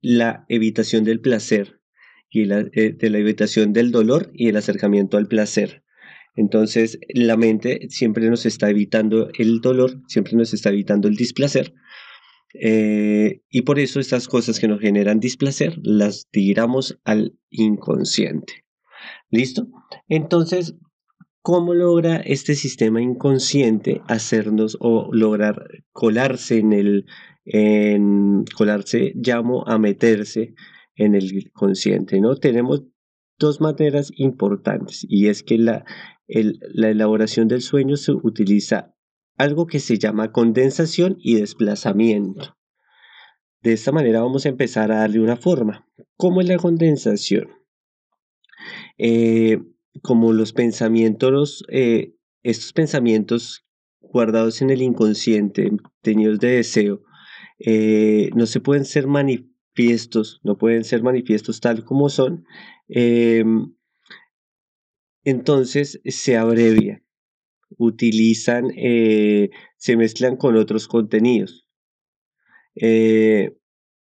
la 0.00 0.46
evitación 0.48 1.04
del 1.04 1.20
placer 1.20 1.82
y 2.30 2.50
eh, 2.50 2.96
de 2.98 3.10
la 3.10 3.18
evitación 3.18 3.74
del 3.74 3.90
dolor 3.90 4.30
y 4.32 4.48
el 4.48 4.56
acercamiento 4.56 5.18
al 5.18 5.28
placer. 5.28 5.82
Entonces, 6.34 6.98
la 7.12 7.36
mente 7.36 7.88
siempre 7.90 8.30
nos 8.30 8.46
está 8.46 8.70
evitando 8.70 9.28
el 9.38 9.60
dolor, 9.60 10.00
siempre 10.08 10.34
nos 10.34 10.54
está 10.54 10.70
evitando 10.70 11.08
el 11.08 11.16
displacer. 11.16 11.74
Eh, 12.54 13.42
y 13.48 13.62
por 13.62 13.78
eso 13.78 14.00
estas 14.00 14.28
cosas 14.28 14.60
que 14.60 14.68
nos 14.68 14.80
generan 14.80 15.20
displacer 15.20 15.78
las 15.82 16.28
tiramos 16.30 16.98
al 17.04 17.36
inconsciente. 17.50 18.64
¿Listo? 19.30 19.68
Entonces, 20.08 20.76
¿cómo 21.40 21.74
logra 21.74 22.16
este 22.16 22.54
sistema 22.54 23.00
inconsciente 23.00 24.02
hacernos 24.06 24.76
o 24.80 25.08
lograr 25.12 25.84
colarse 25.92 26.58
en 26.58 26.72
el, 26.72 27.06
en 27.44 28.44
colarse, 28.56 29.12
llamo 29.16 29.64
a 29.66 29.78
meterse 29.78 30.54
en 30.94 31.14
el 31.14 31.50
consciente, 31.52 32.20
¿no? 32.20 32.36
Tenemos 32.36 32.84
dos 33.38 33.60
maneras 33.60 34.12
importantes 34.16 35.04
y 35.08 35.28
es 35.28 35.42
que 35.42 35.58
la, 35.58 35.84
la 36.28 36.90
elaboración 36.90 37.48
del 37.48 37.62
sueño 37.62 37.96
se 37.96 38.12
utiliza 38.12 38.94
algo 39.36 39.66
que 39.66 39.80
se 39.80 39.98
llama 39.98 40.32
condensación 40.32 41.16
y 41.20 41.36
desplazamiento. 41.36 42.56
De 43.62 43.72
esta 43.72 43.92
manera 43.92 44.20
vamos 44.20 44.44
a 44.44 44.48
empezar 44.48 44.90
a 44.90 44.98
darle 44.98 45.20
una 45.20 45.36
forma. 45.36 45.86
¿Cómo 46.16 46.40
es 46.40 46.48
la 46.48 46.56
condensación? 46.56 47.48
Eh, 48.98 49.60
como 50.02 50.32
los 50.32 50.52
pensamientos, 50.52 51.64
eh, 51.68 52.14
estos 52.42 52.72
pensamientos 52.72 53.64
guardados 54.00 54.62
en 54.62 54.70
el 54.70 54.82
inconsciente, 54.82 55.70
tenidos 56.00 56.40
de 56.40 56.56
deseo, 56.56 57.02
eh, 57.58 58.30
no 58.34 58.46
se 58.46 58.60
pueden 58.60 58.84
ser 58.84 59.06
manifiestos, 59.06 60.40
no 60.42 60.58
pueden 60.58 60.84
ser 60.84 61.02
manifiestos 61.02 61.60
tal 61.60 61.84
como 61.84 62.08
son, 62.08 62.44
entonces 65.24 66.00
se 66.04 66.36
abrevian, 66.36 67.04
utilizan, 67.78 68.70
eh, 68.76 69.50
se 69.76 69.96
mezclan 69.96 70.36
con 70.36 70.56
otros 70.56 70.88
contenidos. 70.88 71.66
Eh, 72.74 73.56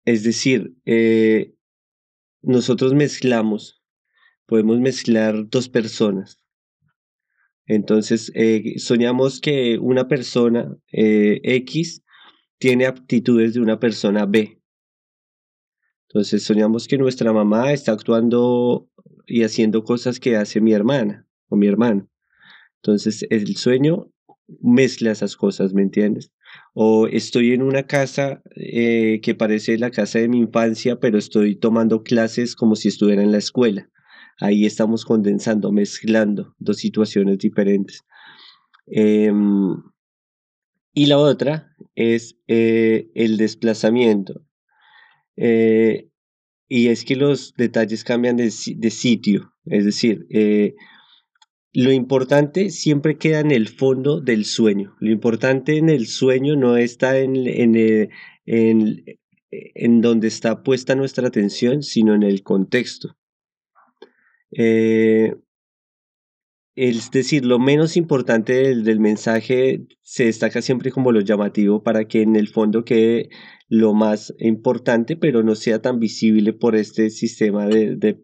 es 0.06 0.24
decir, 0.24 0.74
eh, 0.86 1.54
nosotros 2.42 2.94
mezclamos, 2.94 3.84
podemos 4.46 4.80
mezclar 4.80 5.48
dos 5.50 5.70
personas. 5.70 6.38
Entonces, 7.66 8.34
soñamos 8.78 9.40
que 9.40 9.78
una 9.78 10.08
persona 10.08 10.75
X 10.92 12.04
tiene 12.58 12.86
aptitudes 12.86 13.54
de 13.54 13.62
una 13.62 13.80
persona 13.80 14.25
B. 14.25 14.62
Entonces, 16.10 16.44
soñamos 16.44 16.88
que 16.88 16.98
nuestra 16.98 17.32
mamá 17.32 17.72
está 17.72 17.94
actuando 17.94 18.90
y 19.25 19.44
haciendo 19.44 19.84
cosas 19.84 20.20
que 20.20 20.36
hace 20.36 20.60
mi 20.60 20.74
hermana 20.74 21.25
o 21.48 21.56
mi 21.56 21.68
hermano. 21.68 22.11
Entonces 22.83 23.25
el 23.29 23.55
sueño 23.57 24.11
mezcla 24.61 25.11
esas 25.11 25.35
cosas, 25.35 25.73
¿me 25.73 25.83
entiendes? 25.83 26.31
O 26.73 27.07
estoy 27.07 27.53
en 27.53 27.61
una 27.61 27.83
casa 27.83 28.41
eh, 28.55 29.19
que 29.21 29.35
parece 29.35 29.77
la 29.77 29.91
casa 29.91 30.19
de 30.19 30.27
mi 30.27 30.39
infancia, 30.39 31.00
pero 31.00 31.17
estoy 31.17 31.55
tomando 31.55 32.03
clases 32.03 32.55
como 32.55 32.75
si 32.75 32.88
estuviera 32.88 33.21
en 33.21 33.31
la 33.31 33.38
escuela. 33.38 33.89
Ahí 34.39 34.65
estamos 34.65 35.05
condensando, 35.05 35.71
mezclando 35.71 36.55
dos 36.57 36.77
situaciones 36.77 37.38
diferentes. 37.38 38.03
Em, 38.88 39.75
y 40.93 41.05
la 41.05 41.19
otra 41.19 41.75
es 41.95 42.38
eh, 42.47 43.11
el 43.13 43.38
desplazamiento. 43.38 44.41
Eh, 45.38 46.09
y 46.67 46.88
es 46.88 47.05
que 47.05 47.15
los 47.15 47.53
detalles 47.55 48.03
cambian 48.03 48.38
de, 48.38 48.50
sitio, 48.50 49.53
es 49.65 49.85
decir, 49.85 50.25
lo 51.74 51.92
importante 51.92 52.70
siempre 52.70 53.18
queda 53.18 53.40
en 53.40 53.51
el 53.51 53.70
fondo 53.70 54.20
del 54.20 54.46
sueño. 54.46 54.96
Lo 55.00 55.12
importante 55.12 55.78
en 55.78 55.90
el 55.90 56.08
sueño 56.08 56.56
no 56.56 56.75
está 56.75 57.18
en, 57.20 57.36
en, 57.48 57.75
eh, 57.75 58.10
en, 59.50 60.01
donde 60.01 60.28
está 60.28 60.63
puesta 60.63 60.96
nuestra 60.96 61.28
atención, 61.28 61.82
sino 61.82 62.13
en 62.13 62.24
el 62.24 62.44
contexto. 62.44 63.16
Eh, 64.51 65.34
es 66.75 67.12
decir, 67.12 67.46
lo 67.46 67.60
menos 67.60 67.96
importante 67.98 68.54
del, 68.54 69.00
mensaje 69.00 69.86
se 70.01 70.25
destaca 70.25 70.62
siempre 70.62 70.92
como 70.92 71.12
lo 71.12 71.22
llamativo 71.22 71.84
para 71.84 72.06
que 72.06 72.22
en 72.22 72.36
el 72.36 72.48
fondo 72.48 72.84
quede 72.84 73.30
lo 73.68 73.94
más 73.94 74.34
importante, 74.40 75.16
pero 75.16 75.44
no 75.44 75.56
sea 75.56 75.82
tan 75.82 76.00
visible 76.00 76.54
por 76.54 76.75
este 76.75 77.10
sistema 77.10 77.68
de, 77.68 77.96
de, 77.96 78.22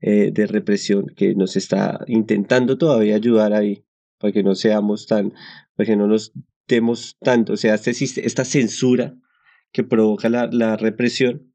eh, 0.00 0.32
represión 0.46 1.06
que 1.16 1.34
nos 1.34 1.56
está 1.56 2.00
intentando 2.06 2.78
todavía 2.78 3.16
ayudar 3.16 3.52
ahí, 3.52 3.84
para 4.18 4.32
que 4.32 4.42
no 4.42 4.54
seamos 4.54 5.06
tan, 5.06 5.32
para 5.76 5.86
que 5.86 5.96
no 5.96 6.06
nos 6.06 6.32
demos 6.66 7.16
tanto, 7.20 7.54
o 7.54 7.56
sea, 7.56 7.74
este, 7.74 8.26
esta 8.26 8.44
censura 8.44 9.16
que 9.72 9.84
provoca 9.84 10.28
la, 10.28 10.76
represión. 10.76 11.52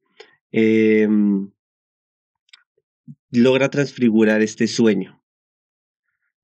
Em, 0.51 1.51
logra 3.31 3.69
transfigurar 3.69 4.41
este 4.41 4.67
sueño 4.67 5.19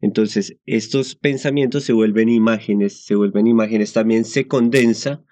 entonces, 0.05 0.57
estos 0.67 1.15
pensamientos 1.15 1.83
se 1.83 1.91
vuelven 1.91 2.29
imágenes, 2.29 3.05
se 3.05 3.15
vuelven 3.15 3.47
imágenes, 3.47 3.91
también 3.91 4.23
se 4.23 4.47
condensa 4.47 5.23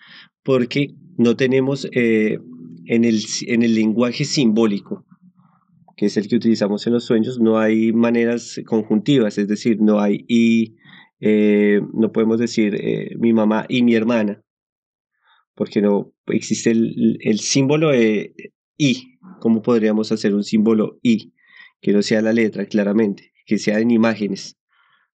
porque 0.42 0.96
no 1.16 1.36
tenemos 1.36 1.88
eh, 1.92 2.40
en, 2.86 3.06
el, 3.06 3.22
en 3.46 3.62
el 3.62 3.76
lenguaje 3.76 4.26
simbólico, 4.26 5.06
que 5.96 6.08
es 6.08 6.18
el 6.18 6.28
que 6.28 6.36
utilizamos 6.36 6.86
en 6.88 6.94
los 6.94 7.06
sueños, 7.06 7.40
no 7.40 7.60
hay 7.60 7.94
maneras 7.94 8.60
conjuntivas, 8.66 9.38
es 9.38 9.48
decir, 9.48 9.82
no 9.82 10.00
hay 10.00 10.26
y, 10.28 10.76
eh, 11.20 11.82
no 11.94 12.12
podemos 12.12 12.40
decir 12.40 12.76
eh, 12.76 13.16
mi 13.18 13.34
mamá 13.34 13.66
y 13.70 13.84
mi 13.84 13.96
hermana, 13.96 14.44
porque 15.56 15.82
no 15.82 16.14
existe 16.28 16.72
el, 16.72 17.18
el 17.22 17.40
símbolo 17.40 17.90
de 17.92 18.34
y. 18.78 19.18
¿Cómo 19.40 19.62
podríamos 19.62 20.12
hacer 20.12 20.34
un 20.34 20.44
símbolo 20.44 21.00
y? 21.02 21.34
Que 21.82 21.92
no 21.92 22.02
sea 22.02 22.22
la 22.22 22.34
letra, 22.34 22.66
claramente, 22.66 23.34
que 23.46 23.58
sea 23.58 23.80
en 23.80 23.92
imágenes. 23.92 24.58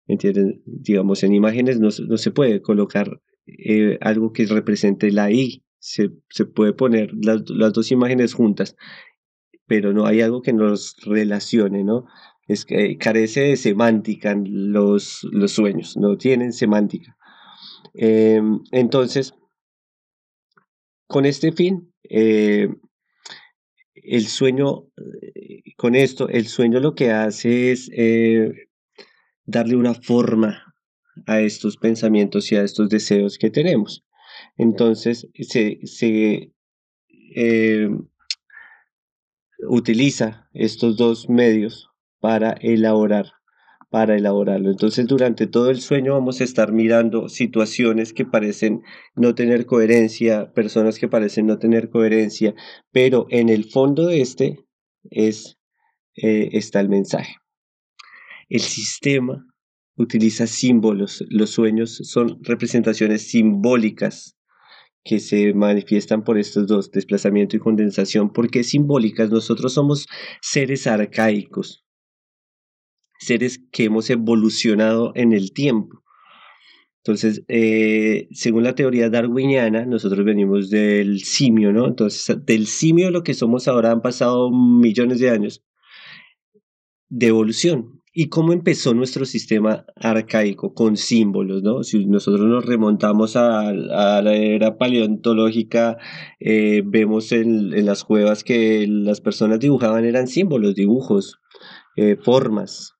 ¿entienden? 0.06 0.62
Digamos, 0.66 1.22
en 1.22 1.34
imágenes 1.34 1.80
no, 1.80 1.90
se 1.90 2.30
puede 2.30 2.62
colocar 2.62 3.20
eh, 3.46 3.98
algo 4.00 4.32
que 4.32 4.46
represente 4.46 5.10
la 5.10 5.30
I. 5.30 5.62
Se, 5.78 6.08
puede 6.54 6.72
poner 6.72 7.12
las, 7.22 7.44
dos 7.44 7.92
imágenes 7.92 8.34
juntas, 8.34 8.76
pero 9.66 9.92
no 9.92 10.06
hay 10.06 10.20
algo 10.20 10.42
que 10.42 10.52
nos 10.52 10.96
relacione, 11.04 11.84
¿no? 11.84 12.06
Es 12.46 12.64
que 12.64 12.96
carece 12.96 13.40
de 13.40 13.56
semántica 13.56 14.36
los, 14.46 15.26
los 15.32 15.52
sueños, 15.52 15.96
no 15.96 16.16
tienen 16.16 16.52
semántica. 16.52 17.16
Em, 17.94 18.60
entonces, 18.70 19.34
con 21.08 21.26
este 21.26 21.52
fin, 21.52 21.92
eh, 22.08 22.68
el 23.94 24.26
sueño, 24.26 24.86
eh, 24.96 25.62
con 25.76 25.94
esto, 25.94 26.28
el 26.28 26.46
sueño 26.46 26.80
lo 26.80 26.94
que 26.94 27.10
hace 27.10 27.72
es 27.72 27.90
darle 29.44 29.76
una 29.76 29.94
forma 29.94 30.74
a 31.26 31.40
estos 31.40 31.76
pensamientos 31.76 32.52
y 32.52 32.56
a 32.56 32.62
estos 32.62 32.88
deseos 32.88 33.38
que 33.38 33.50
tenemos. 33.50 34.04
Entonces 34.56 35.28
se, 35.34 36.52
eh, 37.34 37.88
utiliza 39.68 40.48
estos 40.52 40.96
dos 40.96 41.28
medios 41.28 41.88
para 42.20 42.52
elaborar 42.60 43.32
para 43.90 44.16
elaborarlo. 44.16 44.70
Entonces, 44.70 45.06
durante 45.06 45.46
todo 45.46 45.70
el 45.70 45.80
sueño 45.80 46.14
vamos 46.14 46.40
a 46.40 46.44
estar 46.44 46.72
mirando 46.72 47.28
situaciones 47.28 48.12
que 48.12 48.24
parecen 48.24 48.82
no 49.14 49.34
tener 49.34 49.64
coherencia, 49.64 50.52
personas 50.52 50.98
que 50.98 51.08
parecen 51.08 51.46
no 51.46 51.58
tener 51.58 51.88
coherencia, 51.88 52.54
pero 52.90 53.26
en 53.30 53.48
el 53.48 53.64
fondo 53.64 54.06
de 54.06 54.20
este 54.20 54.66
es, 55.10 55.56
eh, 56.16 56.50
está 56.52 56.80
el 56.80 56.88
mensaje. 56.88 57.36
El 58.48 58.60
sistema 58.60 59.46
utiliza 59.96 60.46
símbolos. 60.46 61.24
Los 61.28 61.50
sueños 61.50 61.96
son 62.04 62.38
representaciones 62.42 63.30
simbólicas 63.30 64.35
que 65.06 65.20
se 65.20 65.54
manifiestan 65.54 66.24
por 66.24 66.36
estos 66.36 66.66
dos, 66.66 66.90
desplazamiento 66.90 67.56
y 67.56 67.60
condensación. 67.60 68.32
¿Por 68.32 68.50
qué 68.50 68.64
simbólicas? 68.64 69.30
Nosotros 69.30 69.72
somos 69.72 70.08
seres 70.42 70.88
arcaicos, 70.88 71.86
seres 73.20 73.60
que 73.70 73.84
hemos 73.84 74.10
evolucionado 74.10 75.12
en 75.14 75.32
el 75.32 75.52
tiempo. 75.52 76.02
Entonces, 77.04 77.44
eh, 77.46 78.26
según 78.32 78.64
la 78.64 78.74
teoría 78.74 79.08
darwiniana, 79.08 79.86
nosotros 79.86 80.24
venimos 80.24 80.70
del 80.70 81.20
simio, 81.20 81.72
¿no? 81.72 81.86
Entonces, 81.86 82.44
del 82.44 82.66
simio 82.66 83.12
lo 83.12 83.22
que 83.22 83.34
somos 83.34 83.68
ahora 83.68 83.92
han 83.92 84.02
pasado 84.02 84.50
millones 84.50 85.20
de 85.20 85.30
años 85.30 85.62
de 87.08 87.28
evolución. 87.28 88.02
¿Y 88.18 88.30
cómo 88.30 88.54
empezó 88.54 88.94
nuestro 88.94 89.26
sistema 89.26 89.84
arcaico 89.94 90.72
con 90.72 90.96
símbolos? 90.96 91.62
¿no? 91.62 91.82
Si 91.82 92.06
nosotros 92.06 92.46
nos 92.46 92.64
remontamos 92.64 93.36
a, 93.36 93.70
la 93.74 94.34
era 94.34 94.78
paleontológica, 94.78 95.98
eh, 96.40 96.82
vemos 96.82 97.30
en, 97.32 97.84
las 97.84 98.04
cuevas 98.04 98.42
que 98.42 98.86
las 98.88 99.20
personas 99.20 99.60
dibujaban 99.60 100.06
eran 100.06 100.28
símbolos, 100.28 100.74
dibujos, 100.74 101.40
eh, 101.96 102.16
formas. 102.16 102.95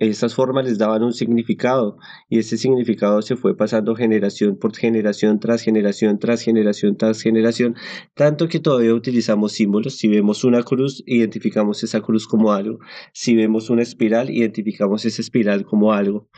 Esas 0.00 0.34
formas 0.34 0.64
les 0.64 0.78
daban 0.78 1.02
un 1.02 1.12
significado 1.12 1.98
y 2.30 2.38
ese 2.38 2.56
significado 2.56 3.20
se 3.20 3.36
fue 3.36 3.54
pasando 3.54 3.94
generación 3.94 4.56
por 4.56 4.74
generación, 4.74 5.38
tras 5.40 5.60
generación, 5.60 6.18
tras 6.18 6.40
generación, 6.40 6.96
tras 6.96 7.20
generación, 7.20 7.76
tanto 8.14 8.48
que 8.48 8.60
todavía 8.60 8.94
utilizamos 8.94 9.52
símbolos. 9.52 9.98
Si 9.98 10.08
vemos 10.08 10.42
una 10.42 10.62
cruz, 10.62 11.02
identificamos 11.04 11.84
esa 11.84 12.00
cruz 12.00 12.26
como 12.26 12.54
algo. 12.54 12.78
Si 13.12 13.36
vemos 13.36 13.68
una 13.68 13.82
espiral, 13.82 14.30
identificamos 14.30 15.04
esa 15.04 15.20
espiral 15.20 15.66
como 15.66 15.92
algo. 15.92 16.30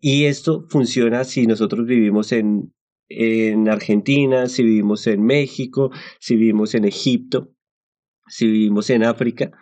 Y 0.00 0.24
esto 0.24 0.64
funciona 0.70 1.24
si 1.24 1.46
nosotros 1.46 1.86
vivimos 1.86 2.32
en, 2.32 2.72
en 3.10 3.68
Argentina, 3.68 4.48
si 4.48 4.62
vivimos 4.62 5.06
en 5.06 5.22
México, 5.22 5.90
si 6.18 6.36
vivimos 6.36 6.74
en 6.74 6.86
Egipto, 6.86 7.52
si 8.26 8.46
vivimos 8.46 8.88
en 8.88 9.04
África 9.04 9.52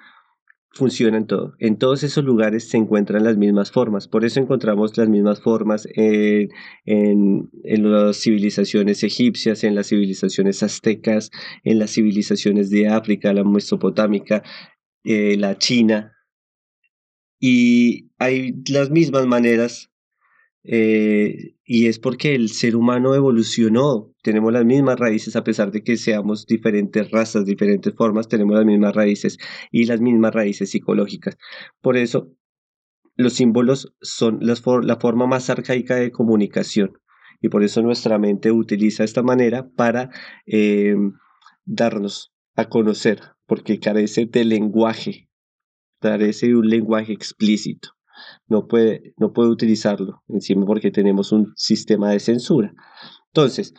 funciona 0.72 1.16
en 1.18 1.26
todo. 1.26 1.54
En 1.58 1.78
todos 1.78 2.02
esos 2.02 2.24
lugares 2.24 2.68
se 2.68 2.76
encuentran 2.76 3.24
las 3.24 3.36
mismas 3.36 3.70
formas. 3.70 4.08
Por 4.08 4.24
eso 4.24 4.40
encontramos 4.40 4.96
las 4.96 5.08
mismas 5.08 5.40
formas 5.40 5.88
en, 5.94 6.48
las 6.84 8.16
civilizaciones 8.16 9.02
egipcias, 9.02 9.64
en 9.64 9.74
las 9.74 9.88
civilizaciones 9.88 10.62
aztecas, 10.62 11.30
en 11.64 11.78
las 11.78 11.92
civilizaciones 11.92 12.70
de 12.70 12.88
África, 12.88 13.32
la 13.32 13.44
mesopotámica, 13.44 14.42
eh, 15.04 15.36
la 15.36 15.58
china. 15.58 16.16
Y 17.40 18.10
hay 18.18 18.54
las 18.68 18.90
mismas 18.90 19.26
maneras 19.26 19.90
eh, 20.62 21.54
y 21.64 21.86
es 21.86 21.98
porque 21.98 22.34
el 22.34 22.50
ser 22.50 22.76
humano 22.76 23.14
evolucionó, 23.14 24.09
tenemos 24.22 24.52
las 24.52 24.64
mismas 24.64 24.98
raíces 24.98 25.36
a 25.36 25.44
pesar 25.44 25.70
de 25.70 25.82
que 25.82 25.96
seamos 25.96 26.46
diferentes 26.46 27.10
razas, 27.10 27.44
diferentes 27.44 27.94
formas, 27.94 28.28
tenemos 28.28 28.56
las 28.56 28.64
mismas 28.64 28.94
raíces 28.94 29.38
y 29.70 29.84
las 29.84 30.00
mismas 30.00 30.34
raíces 30.34 30.70
psicológicas. 30.70 31.36
Por 31.80 31.96
eso, 31.96 32.30
los 33.16 33.34
símbolos 33.34 33.94
son 34.00 34.38
la 34.40 34.96
forma 34.96 35.26
más 35.26 35.50
arcaica 35.50 35.96
de 35.96 36.10
comunicación 36.10 36.92
y 37.40 37.48
por 37.48 37.62
eso 37.62 37.82
nuestra 37.82 38.18
mente 38.18 38.52
utiliza 38.52 39.04
esta 39.04 39.22
manera 39.22 39.68
para 39.68 40.10
eh, 40.46 40.94
darnos 41.64 42.32
a 42.56 42.68
conocer, 42.68 43.20
porque 43.46 43.78
carece 43.78 44.26
de 44.26 44.44
lenguaje, 44.44 45.28
carece 46.00 46.48
de 46.48 46.56
un 46.56 46.68
lenguaje 46.68 47.12
explícito 47.12 47.90
no 48.48 48.66
puede, 48.66 49.14
no 49.16 49.32
puede 49.32 49.50
utilizarlo 49.50 50.22
encima 50.28 50.66
porque 50.66 50.90
tenemos 50.90 51.32
un 51.32 51.52
sistema 51.56 52.10
de 52.10 52.20
censura. 52.20 52.74
Entonces, 53.28 53.74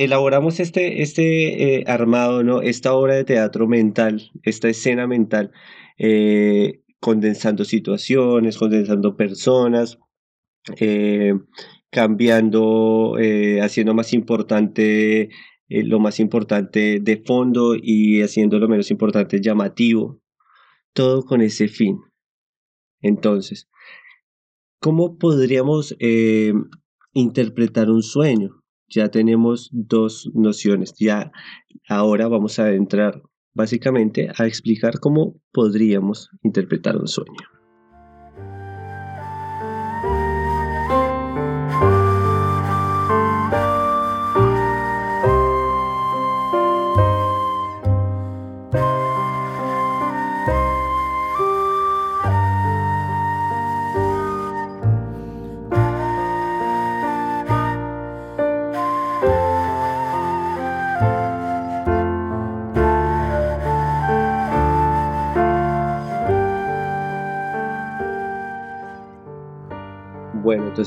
elaboramos 0.00 0.60
este, 0.60 1.02
este 1.02 1.80
eh, 1.80 1.84
armado, 1.86 2.42
¿no? 2.42 2.62
esta 2.62 2.94
obra 2.94 3.16
de 3.16 3.24
teatro 3.24 3.68
mental, 3.68 4.30
esta 4.42 4.70
escena 4.70 5.06
mental, 5.06 5.52
eh, 5.98 6.80
condensando 7.00 7.66
situaciones, 7.66 8.56
condensando 8.56 9.14
personas, 9.14 9.98
eh, 10.78 11.34
cambiando, 11.90 13.16
haciendo 13.62 13.94
más 13.94 14.12
importante 14.14 15.28
lo 15.68 16.00
más 16.00 16.18
importante 16.18 16.98
de 17.00 17.22
fondo 17.24 17.76
y 17.80 18.22
haciendo 18.22 18.58
lo 18.58 18.68
menos 18.68 18.90
importante 18.90 19.40
llamativo, 19.40 20.20
todo 20.94 21.24
con 21.24 21.42
ese 21.42 21.68
fin. 21.68 22.00
Entonces, 23.02 23.68
¿cómo 24.80 25.16
podríamos 25.16 25.96
interpretar 27.12 27.90
un 27.90 28.02
sueño? 28.02 28.59
Ya 28.90 29.08
tenemos 29.08 29.70
dos 29.72 30.30
nociones. 30.34 30.94
Ya 30.98 31.32
ahora 31.88 32.28
vamos 32.28 32.58
a 32.58 32.72
entrar 32.72 33.22
básicamente 33.54 34.28
a 34.36 34.46
explicar 34.46 35.00
cómo 35.00 35.40
podríamos 35.52 36.30
interpretar 36.42 36.96
un 36.96 37.08
sueño. 37.08 37.59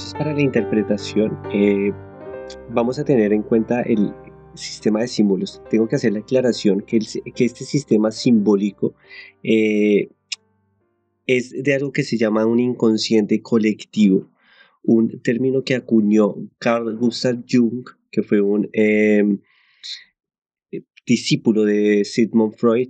Entonces, 0.04 0.20
para 0.20 0.34
la 0.34 0.42
interpretación, 0.42 1.40
eh, 1.54 1.94
vamos 2.72 3.00
a 3.00 3.06
tener 3.06 3.32
en 3.32 3.42
cuenta 3.42 3.84
el 3.84 4.14
sistema 4.54 5.00
de 5.00 5.08
símbolos. 5.08 5.62
Tengo 5.70 5.88
que 5.88 5.96
hacer 5.96 6.12
la 6.12 6.20
aclaración 6.20 6.82
que, 6.82 6.98
este 6.98 7.64
sistema 7.64 8.12
simbólico 8.12 8.96
eh, 9.44 10.10
es 11.26 11.52
de 11.52 11.74
algo 11.74 11.94
que 11.94 12.04
se 12.04 12.18
llama 12.18 12.46
un 12.46 12.60
inconsciente 12.60 13.42
colectivo, 13.42 14.30
un 14.84 15.22
término 15.22 15.64
que 15.64 15.76
acuñó 15.76 16.36
Carl 16.58 16.98
Gustav 16.98 17.42
Jung, 17.50 17.86
que 18.12 18.24
fue 18.24 18.42
un 18.42 18.70
em, 18.74 19.40
discípulo 21.06 21.64
de 21.64 22.04
Sigmund 22.04 22.56
Freud, 22.56 22.90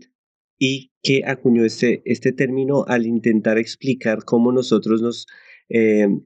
y 0.58 0.92
que 1.04 1.22
acuñó 1.28 1.64
este, 1.64 2.02
este 2.06 2.32
término 2.32 2.86
al 2.88 3.06
intentar 3.06 3.60
explicar 3.60 4.26
cómo 4.26 4.52
nosotros 4.52 5.04
nos 5.04 5.28
em, 5.70 6.24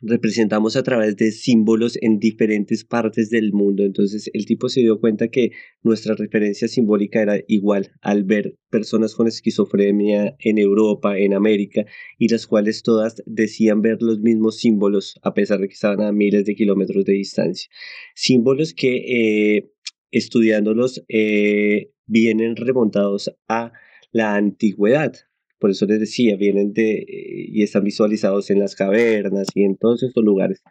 representamos 0.00 0.76
a 0.76 0.82
través 0.82 1.16
de 1.16 1.32
símbolos 1.32 1.98
en 2.00 2.18
diferentes 2.18 2.84
partes 2.84 3.30
del 3.30 3.52
mundo. 3.52 3.84
Entonces 3.84 4.30
el 4.32 4.46
tipo 4.46 4.68
se 4.68 4.80
dio 4.80 5.00
cuenta 5.00 5.28
que 5.28 5.50
nuestra 5.82 6.14
referencia 6.14 6.68
simbólica 6.68 7.22
era 7.22 7.40
igual 7.48 7.92
al 8.00 8.24
ver 8.24 8.56
personas 8.70 9.14
con 9.14 9.26
esquizofrenia 9.26 10.36
en 10.38 10.58
Europa, 10.58 11.18
en 11.18 11.34
América, 11.34 11.84
y 12.18 12.28
las 12.28 12.46
cuales 12.46 12.82
todas 12.82 13.22
decían 13.26 13.82
ver 13.82 13.98
los 14.00 14.20
mismos 14.20 14.58
símbolos 14.58 15.18
a 15.22 15.34
pesar 15.34 15.60
de 15.60 15.68
que 15.68 15.74
estaban 15.74 16.02
a 16.02 16.12
miles 16.12 16.44
de 16.44 16.54
kilómetros 16.54 17.04
de 17.04 17.14
distancia. 17.14 17.68
Símbolos 18.14 18.74
que 18.74 19.56
eh, 19.56 19.70
estudiándolos 20.10 21.04
eh, 21.08 21.90
vienen 22.06 22.56
remontados 22.56 23.34
a 23.48 23.72
la 24.12 24.36
antigüedad, 24.36 25.12
por 25.58 25.70
eso 25.70 25.86
les 25.86 26.00
decía, 26.00 26.36
vienen 26.36 26.72
de 26.72 27.04
y 27.06 27.62
están 27.62 27.84
visualizados 27.84 28.50
en 28.50 28.60
las 28.60 28.74
cavernas 28.74 29.48
y 29.54 29.64
en 29.64 29.76
todos 29.76 30.02
estos 30.02 30.24
lugares 30.24 30.62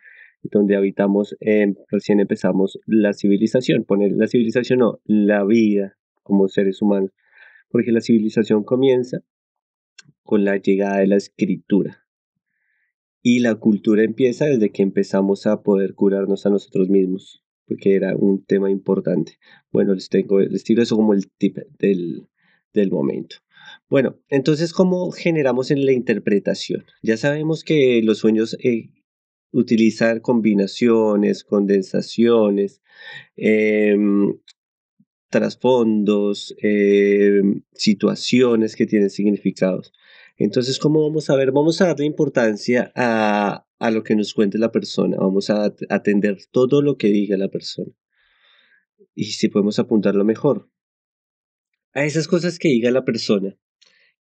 donde 0.43 0.76
habitamos, 0.76 1.36
em, 1.39 1.76
recién 1.89 2.19
empezamos 2.19 2.80
la 2.86 3.13
civilización, 3.13 3.84
poner 3.84 4.12
la 4.12 4.28
civilización 4.28 4.80
no, 4.80 5.00
la 5.06 5.43
vida 5.43 5.97
como 6.23 6.47
seres 6.47 6.82
humanos, 6.82 7.12
porque 7.69 7.91
la 7.91 8.02
civilización 8.02 8.63
comienza 8.63 9.23
con 10.23 10.45
la 10.45 10.58
llegada 10.58 11.00
de 11.00 11.08
la 11.08 11.15
escritura 11.15 12.06
y 13.21 13.39
la 13.39 13.56
cultura 13.56 14.04
empieza 14.04 14.45
desde 14.45 14.71
que 14.71 14.84
empezamos 14.84 15.47
a 15.47 15.62
poder 15.63 15.95
curarnos 15.95 16.45
a 16.45 16.50
nosotros 16.50 16.89
mismos, 16.89 17.43
porque 17.65 17.95
era 17.95 18.15
un 18.15 18.45
tema 18.45 18.71
importante. 18.71 19.34
Bueno, 19.71 19.93
les 19.93 20.10
tengo, 20.10 20.39
les 20.39 20.63
tiro 20.63 20.82
eso 20.82 20.95
como 20.95 21.13
el 21.13 21.30
tip 21.32 21.58
del, 21.78 22.28
del 22.73 22.91
momento. 22.91 23.38
Bueno, 23.89 24.19
entonces, 24.28 24.73
¿cómo 24.73 25.12
generamos 25.12 25.71
en 25.71 25.86
la 25.86 25.93
interpretación? 25.93 26.86
Ya 27.02 27.15
sabemos 27.15 27.63
que 27.63 28.02
los 28.04 28.17
sueños 28.17 28.58
eh, 28.62 28.89
utilizan 29.52 30.19
combinaciones, 30.19 31.45
condensaciones, 31.45 32.82
em, 33.38 34.38
trasfondos, 35.30 36.54
em, 36.62 37.63
situaciones 37.73 38.76
que 38.76 38.88
tienen 38.88 39.10
significados. 39.10 39.93
Entonces, 40.38 40.80
¿cómo 40.80 41.02
vamos 41.04 41.30
a 41.30 41.36
ver? 41.38 41.52
Vamos 41.54 41.80
a 41.82 41.88
darle 41.88 42.06
importancia 42.06 42.91
a, 42.95 43.65
a 43.80 43.91
lo 43.91 44.04
que 44.04 44.15
nos 44.15 44.34
cuente 44.34 44.58
la 44.58 44.71
persona. 44.71 45.17
Vamos 45.17 45.50
a 45.50 45.73
atender 45.89 46.39
todo 46.52 46.82
lo 46.82 46.97
que 46.97 47.08
diga 47.08 47.38
la 47.38 47.50
persona. 47.50 47.91
Y 49.15 49.26
si 49.26 49.47
podemos 49.50 49.80
apuntarlo 49.80 50.26
mejor. 50.26 50.69
A 51.93 52.06
esas 52.06 52.28
cosas 52.28 52.60
que 52.60 52.67
diga 52.67 52.91
la 52.91 53.06
persona 53.06 53.58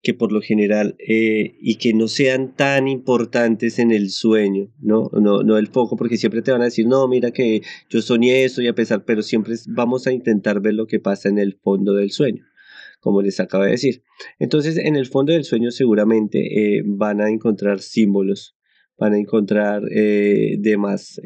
que 0.06 0.14
por 0.14 0.30
lo 0.30 0.40
general 0.40 0.94
eh, 1.00 1.56
y 1.60 1.78
que 1.78 1.92
no 1.92 2.06
sean 2.06 2.54
tan 2.54 2.86
importantes 2.86 3.80
en 3.80 3.90
el 3.90 4.10
sueño, 4.10 4.72
¿no? 4.78 5.10
¿no? 5.20 5.42
No 5.42 5.58
el 5.58 5.66
foco, 5.66 5.96
porque 5.96 6.16
siempre 6.16 6.42
te 6.42 6.52
van 6.52 6.60
a 6.60 6.66
decir, 6.66 6.86
no, 6.86 7.08
mira 7.08 7.32
que 7.32 7.62
yo 7.90 8.00
soñé 8.00 8.44
eso 8.44 8.62
y 8.62 8.68
a 8.68 8.72
pesar, 8.72 9.04
pero 9.04 9.22
siempre 9.22 9.56
vamos 9.66 10.06
a 10.06 10.12
intentar 10.12 10.60
ver 10.60 10.74
lo 10.74 10.86
que 10.86 11.00
pasa 11.00 11.28
en 11.28 11.40
el 11.40 11.54
fondo 11.54 11.92
del 11.92 12.12
sueño, 12.12 12.44
como 13.00 13.20
les 13.20 13.40
acabo 13.40 13.64
de 13.64 13.72
decir. 13.72 14.04
Entonces, 14.38 14.76
en 14.76 14.94
el 14.94 15.06
fondo 15.06 15.32
del 15.32 15.42
sueño 15.42 15.72
seguramente 15.72 16.76
eh, 16.76 16.82
van 16.86 17.20
a 17.20 17.28
encontrar 17.28 17.80
símbolos, 17.80 18.54
van 18.96 19.14
a 19.14 19.18
encontrar 19.18 19.82
eh, 19.90 20.54
demás 20.60 21.20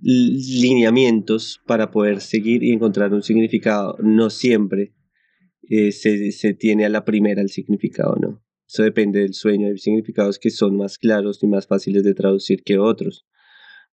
lineamientos 0.00 1.60
para 1.66 1.90
poder 1.90 2.20
seguir 2.20 2.62
y 2.62 2.70
encontrar 2.70 3.12
un 3.12 3.24
significado, 3.24 3.96
no 4.00 4.30
siempre 4.30 4.92
eh, 5.68 5.92
se, 5.92 6.54
tiene 6.54 6.84
a 6.84 6.88
la 6.88 7.04
primera 7.04 7.42
el 7.42 7.50
significado, 7.50 8.16
¿no? 8.16 8.42
Eso 8.68 8.82
depende 8.82 9.20
del 9.20 9.34
sueño. 9.34 9.68
Hay 9.68 9.78
significados 9.78 10.38
que 10.38 10.50
son 10.50 10.76
más 10.76 10.98
claros 10.98 11.42
y 11.42 11.46
más 11.46 11.66
fáciles 11.66 12.02
de 12.04 12.14
traducir 12.14 12.62
que 12.62 12.78
otros. 12.78 13.26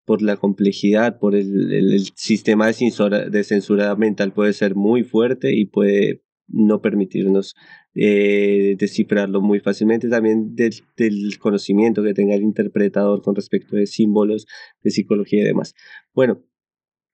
Por 0.06 0.22
la 0.22 0.38
complejidad, 0.38 1.20
por 1.20 1.36
el, 1.36 2.08
sistema 2.16 2.68
de 2.68 2.74
censura, 2.74 3.30
de 3.30 3.44
censura 3.44 3.96
mental 3.96 4.34
puede 4.34 4.54
ser 4.54 4.76
muy 4.76 5.04
fuerte 5.04 5.56
y 5.56 5.66
puede 5.66 6.24
no 6.48 6.82
permitirnos 6.82 7.56
eh, 7.96 8.76
descifrarlo 8.78 9.42
muy 9.42 9.60
fácilmente. 9.60 10.10
También 10.10 10.56
del, 10.56 10.74
del, 10.98 11.38
conocimiento 11.40 12.04
que 12.04 12.14
tenga 12.14 12.36
el 12.36 12.42
interpretador 12.42 13.22
con 13.22 13.36
respecto 13.36 13.76
de 13.76 13.88
símbolos, 13.88 14.48
de 14.82 14.92
psicología 14.92 15.42
y 15.42 15.46
demás. 15.46 15.74
Bueno, 16.14 16.44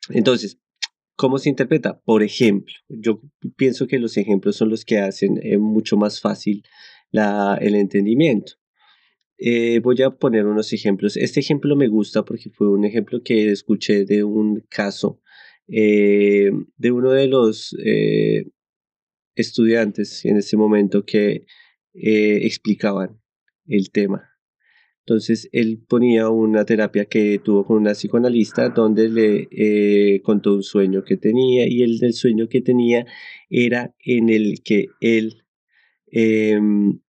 entonces, 0.10 0.60
¿Cómo 1.20 1.38
se 1.38 1.50
interpreta? 1.50 2.00
Por 2.00 2.24
ejemplo, 2.24 2.74
yo 2.88 3.22
pienso 3.58 3.88
que 3.88 4.00
los 4.00 4.16
ejemplos 4.16 4.56
son 4.56 4.70
los 4.70 4.86
que 4.86 5.00
hacen 5.00 5.38
eh, 5.44 5.58
mucho 5.58 5.98
más 5.98 6.22
fácil 6.22 6.64
el 7.12 7.76
entendimiento. 7.76 8.54
Eh, 9.38 9.80
voy 9.80 10.02
a 10.02 10.12
poner 10.12 10.46
unos 10.46 10.72
ejemplos. 10.72 11.18
Este 11.18 11.42
ejemplo 11.42 11.76
me 11.76 11.90
gusta 11.90 12.24
porque 12.24 12.50
fue 12.50 12.70
un 12.70 12.86
ejemplo 12.86 13.22
que 13.22 13.52
escuché 13.52 14.06
de 14.06 14.24
un 14.24 14.62
caso 14.70 15.20
eh, 15.68 16.52
de 16.78 16.92
uno 16.92 17.12
de 17.12 17.28
los 17.28 17.76
estudiantes 19.36 20.24
en 20.24 20.38
ese 20.38 20.56
momento 20.56 21.04
que 21.04 21.46
explicaban 21.92 23.20
el 23.68 23.92
tema. 23.92 24.39
Entonces 25.10 25.50
él 25.54 25.84
ponía 25.88 26.30
una 26.30 26.66
terapia 26.66 27.06
que 27.06 27.40
tuvo 27.40 27.66
con 27.66 27.78
una 27.78 27.94
psicoanalista 27.94 28.70
donde 28.70 29.10
le 29.10 29.48
eh, 29.50 30.22
contó 30.22 30.54
un 30.54 30.62
sueño 30.62 31.04
que 31.04 31.18
tenía 31.18 31.68
y 31.68 31.82
el 31.82 32.14
sueño 32.14 32.48
que 32.48 32.62
tenía 32.62 33.08
era 33.50 33.96
en 34.06 34.30
el 34.30 34.62
que 34.62 34.90
él 35.02 35.46
em, 36.12 37.00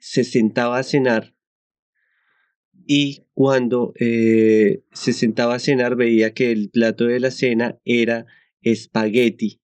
se 0.00 0.24
sentaba 0.24 0.78
a 0.78 0.82
cenar 0.82 1.36
y 2.88 3.24
cuando 3.34 3.92
eh, 4.00 4.82
se 4.90 5.12
sentaba 5.12 5.54
a 5.54 5.60
cenar 5.60 5.94
veía 5.94 6.34
que 6.34 6.50
el 6.50 6.70
plato 6.70 7.04
de 7.04 7.20
la 7.20 7.30
cena 7.30 7.78
era 7.84 8.26
espagueti 8.62 9.60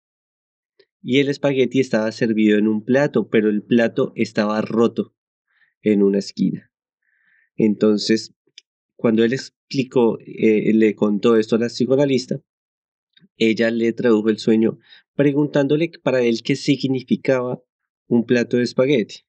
y 1.02 1.18
el 1.18 1.28
espagueti 1.28 1.80
estaba 1.80 2.12
servido 2.12 2.56
en 2.56 2.68
un 2.68 2.84
plato, 2.84 3.28
pero 3.28 3.48
el 3.50 3.64
plato 3.64 4.12
estaba 4.14 4.60
roto 4.60 5.16
en 5.82 6.04
una 6.04 6.18
esquina. 6.18 6.67
Entonces, 7.58 8.32
cuando 8.96 9.24
él 9.24 9.34
explicó, 9.34 10.18
eh, 10.20 10.72
le 10.72 10.94
contó 10.94 11.36
esto 11.36 11.56
a 11.56 11.58
la 11.58 11.66
psicoanalista, 11.66 12.40
ella 13.36 13.70
le 13.70 13.92
tradujo 13.92 14.30
el 14.30 14.38
sueño 14.38 14.78
preguntándole 15.14 15.90
para 16.02 16.22
él 16.22 16.42
qué 16.42 16.56
significaba 16.56 17.62
un 18.06 18.24
plato 18.24 18.56
de 18.56 18.62
espagueti. 18.62 19.26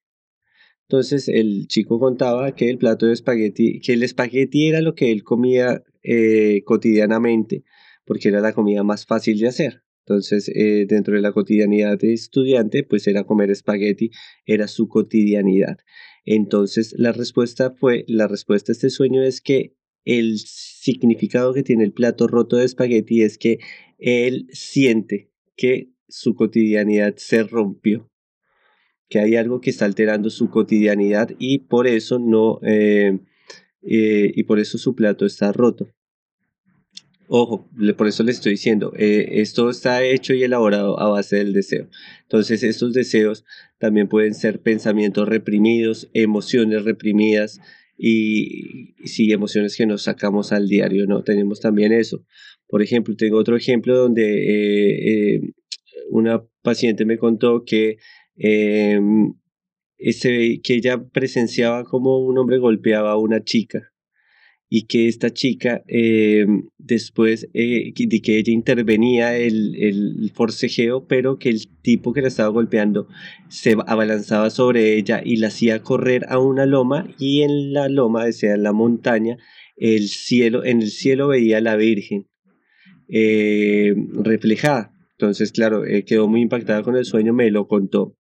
Entonces 0.87 1.27
el 1.27 1.67
chico 1.67 1.99
contaba 1.99 2.55
que 2.55 2.69
el 2.69 2.77
plato 2.77 3.05
de 3.05 3.13
espagueti, 3.13 3.79
que 3.79 3.93
el 3.93 4.03
espagueti 4.03 4.69
era 4.69 4.81
lo 4.81 4.95
que 4.95 5.11
él 5.11 5.23
comía 5.23 5.83
eh, 6.01 6.63
cotidianamente, 6.65 7.63
porque 8.05 8.29
era 8.29 8.41
la 8.41 8.53
comida 8.53 8.83
más 8.83 9.05
fácil 9.05 9.39
de 9.39 9.47
hacer. 9.47 9.83
Entonces, 10.09 10.49
eh, 10.55 10.87
dentro 10.87 11.13
de 11.13 11.21
la 11.21 11.31
cotidianidad 11.31 11.99
de 11.99 12.13
estudiante, 12.13 12.83
pues 12.83 13.05
era 13.07 13.25
comer 13.25 13.51
espagueti, 13.51 14.09
era 14.47 14.67
su 14.67 14.87
cotidianidad. 14.87 15.77
Entonces, 16.25 16.93
la 16.97 17.11
respuesta 17.11 17.71
fue, 17.71 18.05
la 18.07 18.27
respuesta 18.27 18.71
a 18.71 18.73
este 18.73 18.89
sueño 18.89 19.23
es 19.23 19.41
que 19.41 19.75
el 20.05 20.39
significado 20.39 21.53
que 21.53 21.63
tiene 21.63 21.83
el 21.83 21.93
plato 21.93 22.27
roto 22.27 22.57
de 22.57 22.65
espagueti 22.65 23.21
es 23.21 23.37
que 23.37 23.59
él 23.97 24.47
siente 24.51 25.31
que 25.55 25.91
su 26.07 26.35
cotidianidad 26.35 27.15
se 27.17 27.43
rompió, 27.43 28.09
que 29.09 29.19
hay 29.19 29.35
algo 29.35 29.61
que 29.61 29.69
está 29.69 29.85
alterando 29.85 30.29
su 30.29 30.49
cotidianidad 30.49 31.29
y 31.37 31.59
por 31.59 31.87
eso 31.87 32.17
no, 32.19 32.59
eh, 32.63 33.19
eh, 33.81 34.31
y 34.33 34.43
por 34.43 34.59
eso 34.59 34.77
su 34.77 34.95
plato 34.95 35.25
está 35.25 35.51
roto. 35.51 35.89
Ojo, 37.31 37.69
por 37.95 38.07
eso 38.07 38.23
le 38.23 38.31
estoy 38.31 38.53
diciendo, 38.53 38.91
eh, 38.97 39.29
esto 39.33 39.69
está 39.69 40.03
hecho 40.03 40.33
y 40.33 40.41
elaborado 40.41 40.99
a 40.99 41.09
base 41.09 41.35
del 41.35 41.53
deseo. 41.53 41.87
Entonces, 42.23 42.63
estos 42.63 42.91
deseos 42.91 43.45
también 43.77 44.07
pueden 44.07 44.33
ser 44.33 44.61
pensamientos 44.61 45.29
reprimidos, 45.29 46.09
emociones 46.13 46.83
reprimidas 46.85 47.61
y, 47.95 48.95
sí, 49.05 49.31
emociones 49.31 49.77
que 49.77 49.85
nos 49.85 50.01
sacamos 50.01 50.51
al 50.51 50.67
diario, 50.67 51.05
¿no? 51.05 51.21
Tenemos 51.21 51.59
también 51.59 51.91
eso. 51.91 52.25
Por 52.67 52.81
ejemplo, 52.81 53.15
tengo 53.15 53.37
otro 53.37 53.55
ejemplo 53.55 53.95
donde 53.95 54.23
eh, 54.23 55.35
eh, 55.35 55.41
una 56.09 56.43
paciente 56.63 57.05
me 57.05 57.19
contó 57.19 57.63
que, 57.63 57.97
em, 58.37 59.35
que 59.99 60.73
ella 60.73 61.03
presenciaba 61.13 61.83
como 61.83 62.25
un 62.25 62.39
hombre 62.39 62.57
golpeaba 62.57 63.11
a 63.11 63.17
una 63.17 63.43
chica 63.43 63.93
y 64.71 64.83
que 64.83 65.07
esta 65.07 65.31
chica, 65.31 65.83
eh, 65.87 66.45
después 66.77 67.49
eh, 67.55 67.91
de 67.95 68.21
que 68.21 68.37
ella 68.37 68.53
intervenía 68.53 69.35
el, 69.35 69.75
el, 69.75 70.31
forcejeo, 70.35 71.07
pero 71.07 71.39
que 71.39 71.49
el 71.49 71.67
tipo 71.81 72.13
que 72.13 72.21
la 72.21 72.27
estaba 72.27 72.49
golpeando 72.49 73.07
se 73.47 73.75
abalanzaba 73.87 74.51
sobre 74.51 74.95
ella 74.95 75.21
y 75.25 75.37
la 75.37 75.47
hacía 75.47 75.81
correr 75.81 76.25
a 76.29 76.37
una 76.37 76.67
loma 76.67 77.11
y 77.17 77.41
en 77.41 77.73
la 77.73 77.89
loma, 77.89 78.25
o 78.25 78.31
sea, 78.31 78.53
en 78.53 78.63
la 78.63 78.71
montaña, 78.71 79.37
el 79.75 80.07
cielo, 80.07 80.63
en 80.63 80.83
el 80.83 80.91
cielo 80.91 81.29
veía 81.29 81.57
a 81.57 81.61
la 81.61 81.75
Virgen 81.75 82.27
eh, 83.07 83.95
reflejada. 84.13 84.93
Entonces, 85.17 85.51
claro, 85.51 85.81
quedó 86.05 86.27
muy 86.27 86.41
impactada 86.41 86.83
con 86.83 86.95
el 86.95 87.05
sueño, 87.05 87.33
me 87.33 87.49
lo 87.49 87.67
contó. 87.67 88.15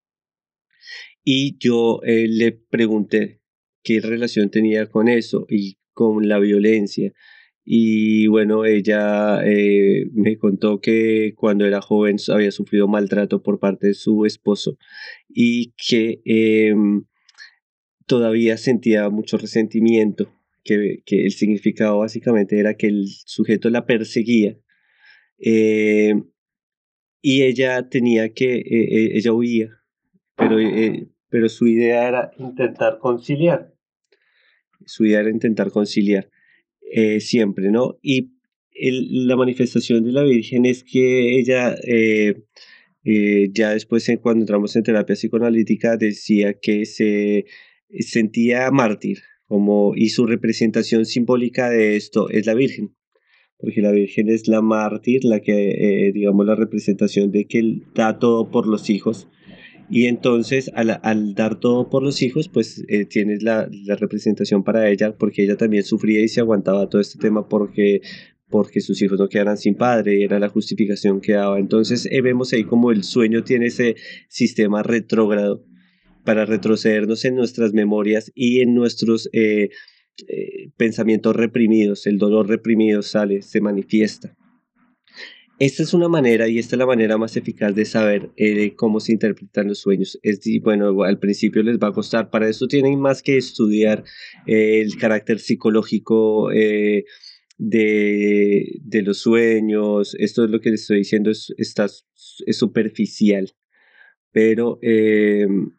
Y 1.23 1.57
yo 1.59 2.01
le 2.03 2.51
pregunté 2.51 3.39
qué 3.83 4.01
relación 4.01 4.49
tenía 4.49 4.87
con 4.87 5.07
eso 5.07 5.45
y 5.47 5.78
con 5.99 6.29
la 6.29 6.39
violencia. 6.39 7.11
Y 7.65 8.27
bueno, 8.27 8.63
ella 8.63 9.41
eh, 9.45 10.05
me 10.13 10.37
contó 10.37 10.79
que 10.79 11.33
cuando 11.35 11.65
era 11.65 11.81
joven 11.81 12.15
había 12.29 12.51
sufrido 12.51 12.87
maltrato 12.87 13.43
por 13.43 13.59
parte 13.59 13.87
de 13.87 13.93
su 13.95 14.25
esposo 14.25 14.77
y 15.27 15.73
que 15.75 16.21
em, 16.23 17.03
todavía 18.05 18.55
sentía 18.55 19.09
mucho 19.09 19.37
resentimiento, 19.37 20.33
que, 20.63 21.03
el 21.05 21.31
significado 21.31 21.99
básicamente 21.99 22.57
era 22.59 22.75
que 22.75 22.87
el 22.87 23.07
sujeto 23.25 23.69
la 23.69 23.85
perseguía 23.85 24.57
eh, 25.37 26.13
y 27.21 27.43
ella 27.43 27.89
tenía 27.89 28.29
que, 28.29 28.55
eh, 28.59 29.17
ella 29.17 29.33
huía, 29.33 29.67
pero, 30.37 30.55
pero 31.27 31.49
su 31.49 31.67
idea 31.67 32.07
era 32.07 32.31
intentar 32.37 32.99
conciliar. 32.99 33.78
Su 34.85 35.05
idea 35.05 35.21
era 35.21 35.29
intentar 35.29 35.71
conciliar. 35.71 36.29
Eh, 36.91 37.19
siempre, 37.19 37.69
¿no? 37.69 37.99
Y 38.01 38.31
la 38.73 39.35
manifestación 39.35 40.03
de 40.03 40.11
la 40.11 40.23
Virgen 40.23 40.65
es 40.65 40.83
que 40.83 41.37
ella, 41.37 41.75
eh, 41.83 42.45
eh, 43.03 43.49
ya 43.53 43.71
después 43.71 44.09
cuando 44.21 44.41
entramos 44.41 44.75
en 44.75 44.83
terapia 44.83 45.15
psicoanalítica, 45.15 45.97
decía 45.97 46.55
que 46.59 46.85
se 46.85 47.45
sentía 47.99 48.71
mártir, 48.71 49.19
como, 49.45 49.93
y 49.95 50.09
su 50.09 50.25
representación 50.25 51.05
simbólica 51.05 51.69
de 51.69 51.95
esto 51.95 52.29
es 52.29 52.47
la 52.47 52.55
Virgen, 52.55 52.95
porque 53.57 53.81
la 53.81 53.91
Virgen 53.91 54.29
es 54.29 54.47
la 54.47 54.61
mártir, 54.61 55.23
la 55.25 55.41
que, 55.41 56.11
digamos, 56.13 56.45
la 56.45 56.55
representación 56.55 57.31
de 57.31 57.45
que 57.45 57.59
él 57.59 57.83
da 57.93 58.17
todo 58.17 58.49
por 58.49 58.67
los 58.67 58.89
hijos, 58.89 59.27
y 59.89 60.05
entonces 60.05 60.71
al, 60.75 61.33
dar 61.33 61.59
todo 61.59 61.89
por 61.89 62.03
los 62.03 62.21
hijos, 62.21 62.47
pues 62.47 62.83
eh, 62.87 63.05
tienes 63.05 63.41
la, 63.41 63.67
representación 63.99 64.63
para 64.63 64.89
ella, 64.89 65.15
porque 65.17 65.43
ella 65.43 65.57
también 65.57 65.83
sufría 65.83 66.21
y 66.21 66.27
se 66.27 66.41
aguantaba 66.41 66.89
todo 66.89 67.01
este 67.01 67.17
tema 67.17 67.47
porque, 67.47 68.01
porque 68.49 68.81
sus 68.81 69.01
hijos 69.01 69.19
no 69.19 69.29
quedaran 69.29 69.57
sin 69.57 69.75
padre 69.75 70.23
era 70.23 70.39
la 70.39 70.49
justificación 70.49 71.21
que 71.21 71.33
daba. 71.33 71.59
Entonces 71.59 72.07
eh, 72.11 72.21
vemos 72.21 72.53
ahí 72.53 72.63
como 72.63 72.91
el 72.91 73.03
sueño 73.03 73.43
tiene 73.43 73.67
ese 73.67 73.95
sistema 74.27 74.83
retrógrado 74.83 75.65
para 76.23 76.45
retrocedernos 76.45 77.25
en 77.25 77.35
nuestras 77.35 77.73
memorias 77.73 78.31
y 78.35 78.59
en 78.59 78.75
nuestros 78.75 79.29
eh, 79.33 79.69
pensamientos 80.77 81.35
reprimidos. 81.35 82.05
El 82.05 82.19
dolor 82.19 82.47
reprimido 82.47 83.01
sale, 83.01 83.41
se 83.41 83.59
manifiesta. 83.59 84.35
Esta 85.59 85.83
es 85.83 85.93
una 85.93 86.07
manera 86.07 86.47
y 86.47 86.57
esta 86.57 86.75
es 86.75 86.79
la 86.79 86.85
manera 86.85 87.17
más 87.17 87.35
eficaz 87.35 87.75
de 87.75 87.83
saber 87.83 88.31
eh, 88.37 88.75
cómo 88.77 89.01
se 89.01 89.11
interpretan 89.11 89.67
los 89.67 89.79
sueños. 89.79 90.17
Es 90.23 90.39
bueno, 90.61 91.03
al 91.03 91.19
principio 91.19 91.61
les 91.63 91.77
va 91.77 91.89
a 91.89 91.91
costar, 91.91 92.29
para 92.29 92.47
eso 92.47 92.65
tienen 92.67 92.97
más 92.97 93.21
que 93.21 93.35
estudiar 93.35 94.05
eh, 94.47 94.79
el 94.79 94.95
carácter 94.97 95.39
psicológico 95.39 96.49
eh, 96.53 97.03
de, 97.57 99.01
los 99.03 99.19
sueños. 99.19 100.15
Esto 100.17 100.45
es 100.45 100.49
lo 100.49 100.61
que 100.61 100.71
les 100.71 100.81
estoy 100.81 100.99
diciendo, 100.99 101.29
es 101.29 101.75
superficial. 102.51 103.51
Pero 104.31 104.79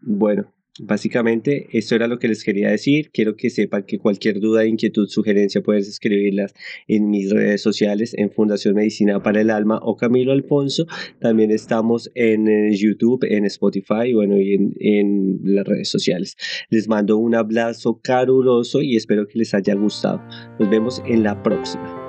bueno, 0.02 0.52
Básicamente, 0.78 1.66
eso 1.72 1.94
era 1.94 2.06
lo 2.06 2.18
que 2.18 2.28
les 2.28 2.44
quería 2.44 2.70
decir. 2.70 3.10
Quiero 3.12 3.36
que 3.36 3.50
sepan 3.50 3.82
que 3.82 3.98
cualquier 3.98 4.40
duda, 4.40 4.64
inquietud, 4.64 5.08
sugerencia 5.08 5.62
puedes 5.62 5.88
escribirlas 5.88 6.54
en 6.86 7.10
mis 7.10 7.30
redes 7.30 7.60
sociales, 7.60 8.14
en 8.16 8.30
Fundación 8.30 8.74
Medicina 8.74 9.22
para 9.22 9.40
el 9.40 9.50
Alma 9.50 9.80
o 9.82 9.96
Camilo 9.96 10.32
Alfonso. 10.32 10.86
También 11.20 11.50
estamos 11.50 12.10
en 12.14 12.48
eh, 12.48 12.74
YouTube, 12.76 13.24
en 13.28 13.44
Spotify, 13.46 14.12
bueno, 14.14 14.40
y 14.40 14.54
en, 14.54 14.74
en 14.78 15.40
las 15.42 15.66
redes 15.66 15.88
sociales. 15.88 16.36
Les 16.70 16.88
mando 16.88 17.18
un 17.18 17.34
abrazo 17.34 18.00
caruloso 18.02 18.80
y 18.80 18.96
espero 18.96 19.26
que 19.26 19.38
les 19.38 19.52
haya 19.54 19.74
gustado. 19.74 20.22
Nos 20.58 20.70
vemos 20.70 21.02
en 21.06 21.24
la 21.24 21.42
próxima. 21.42 21.99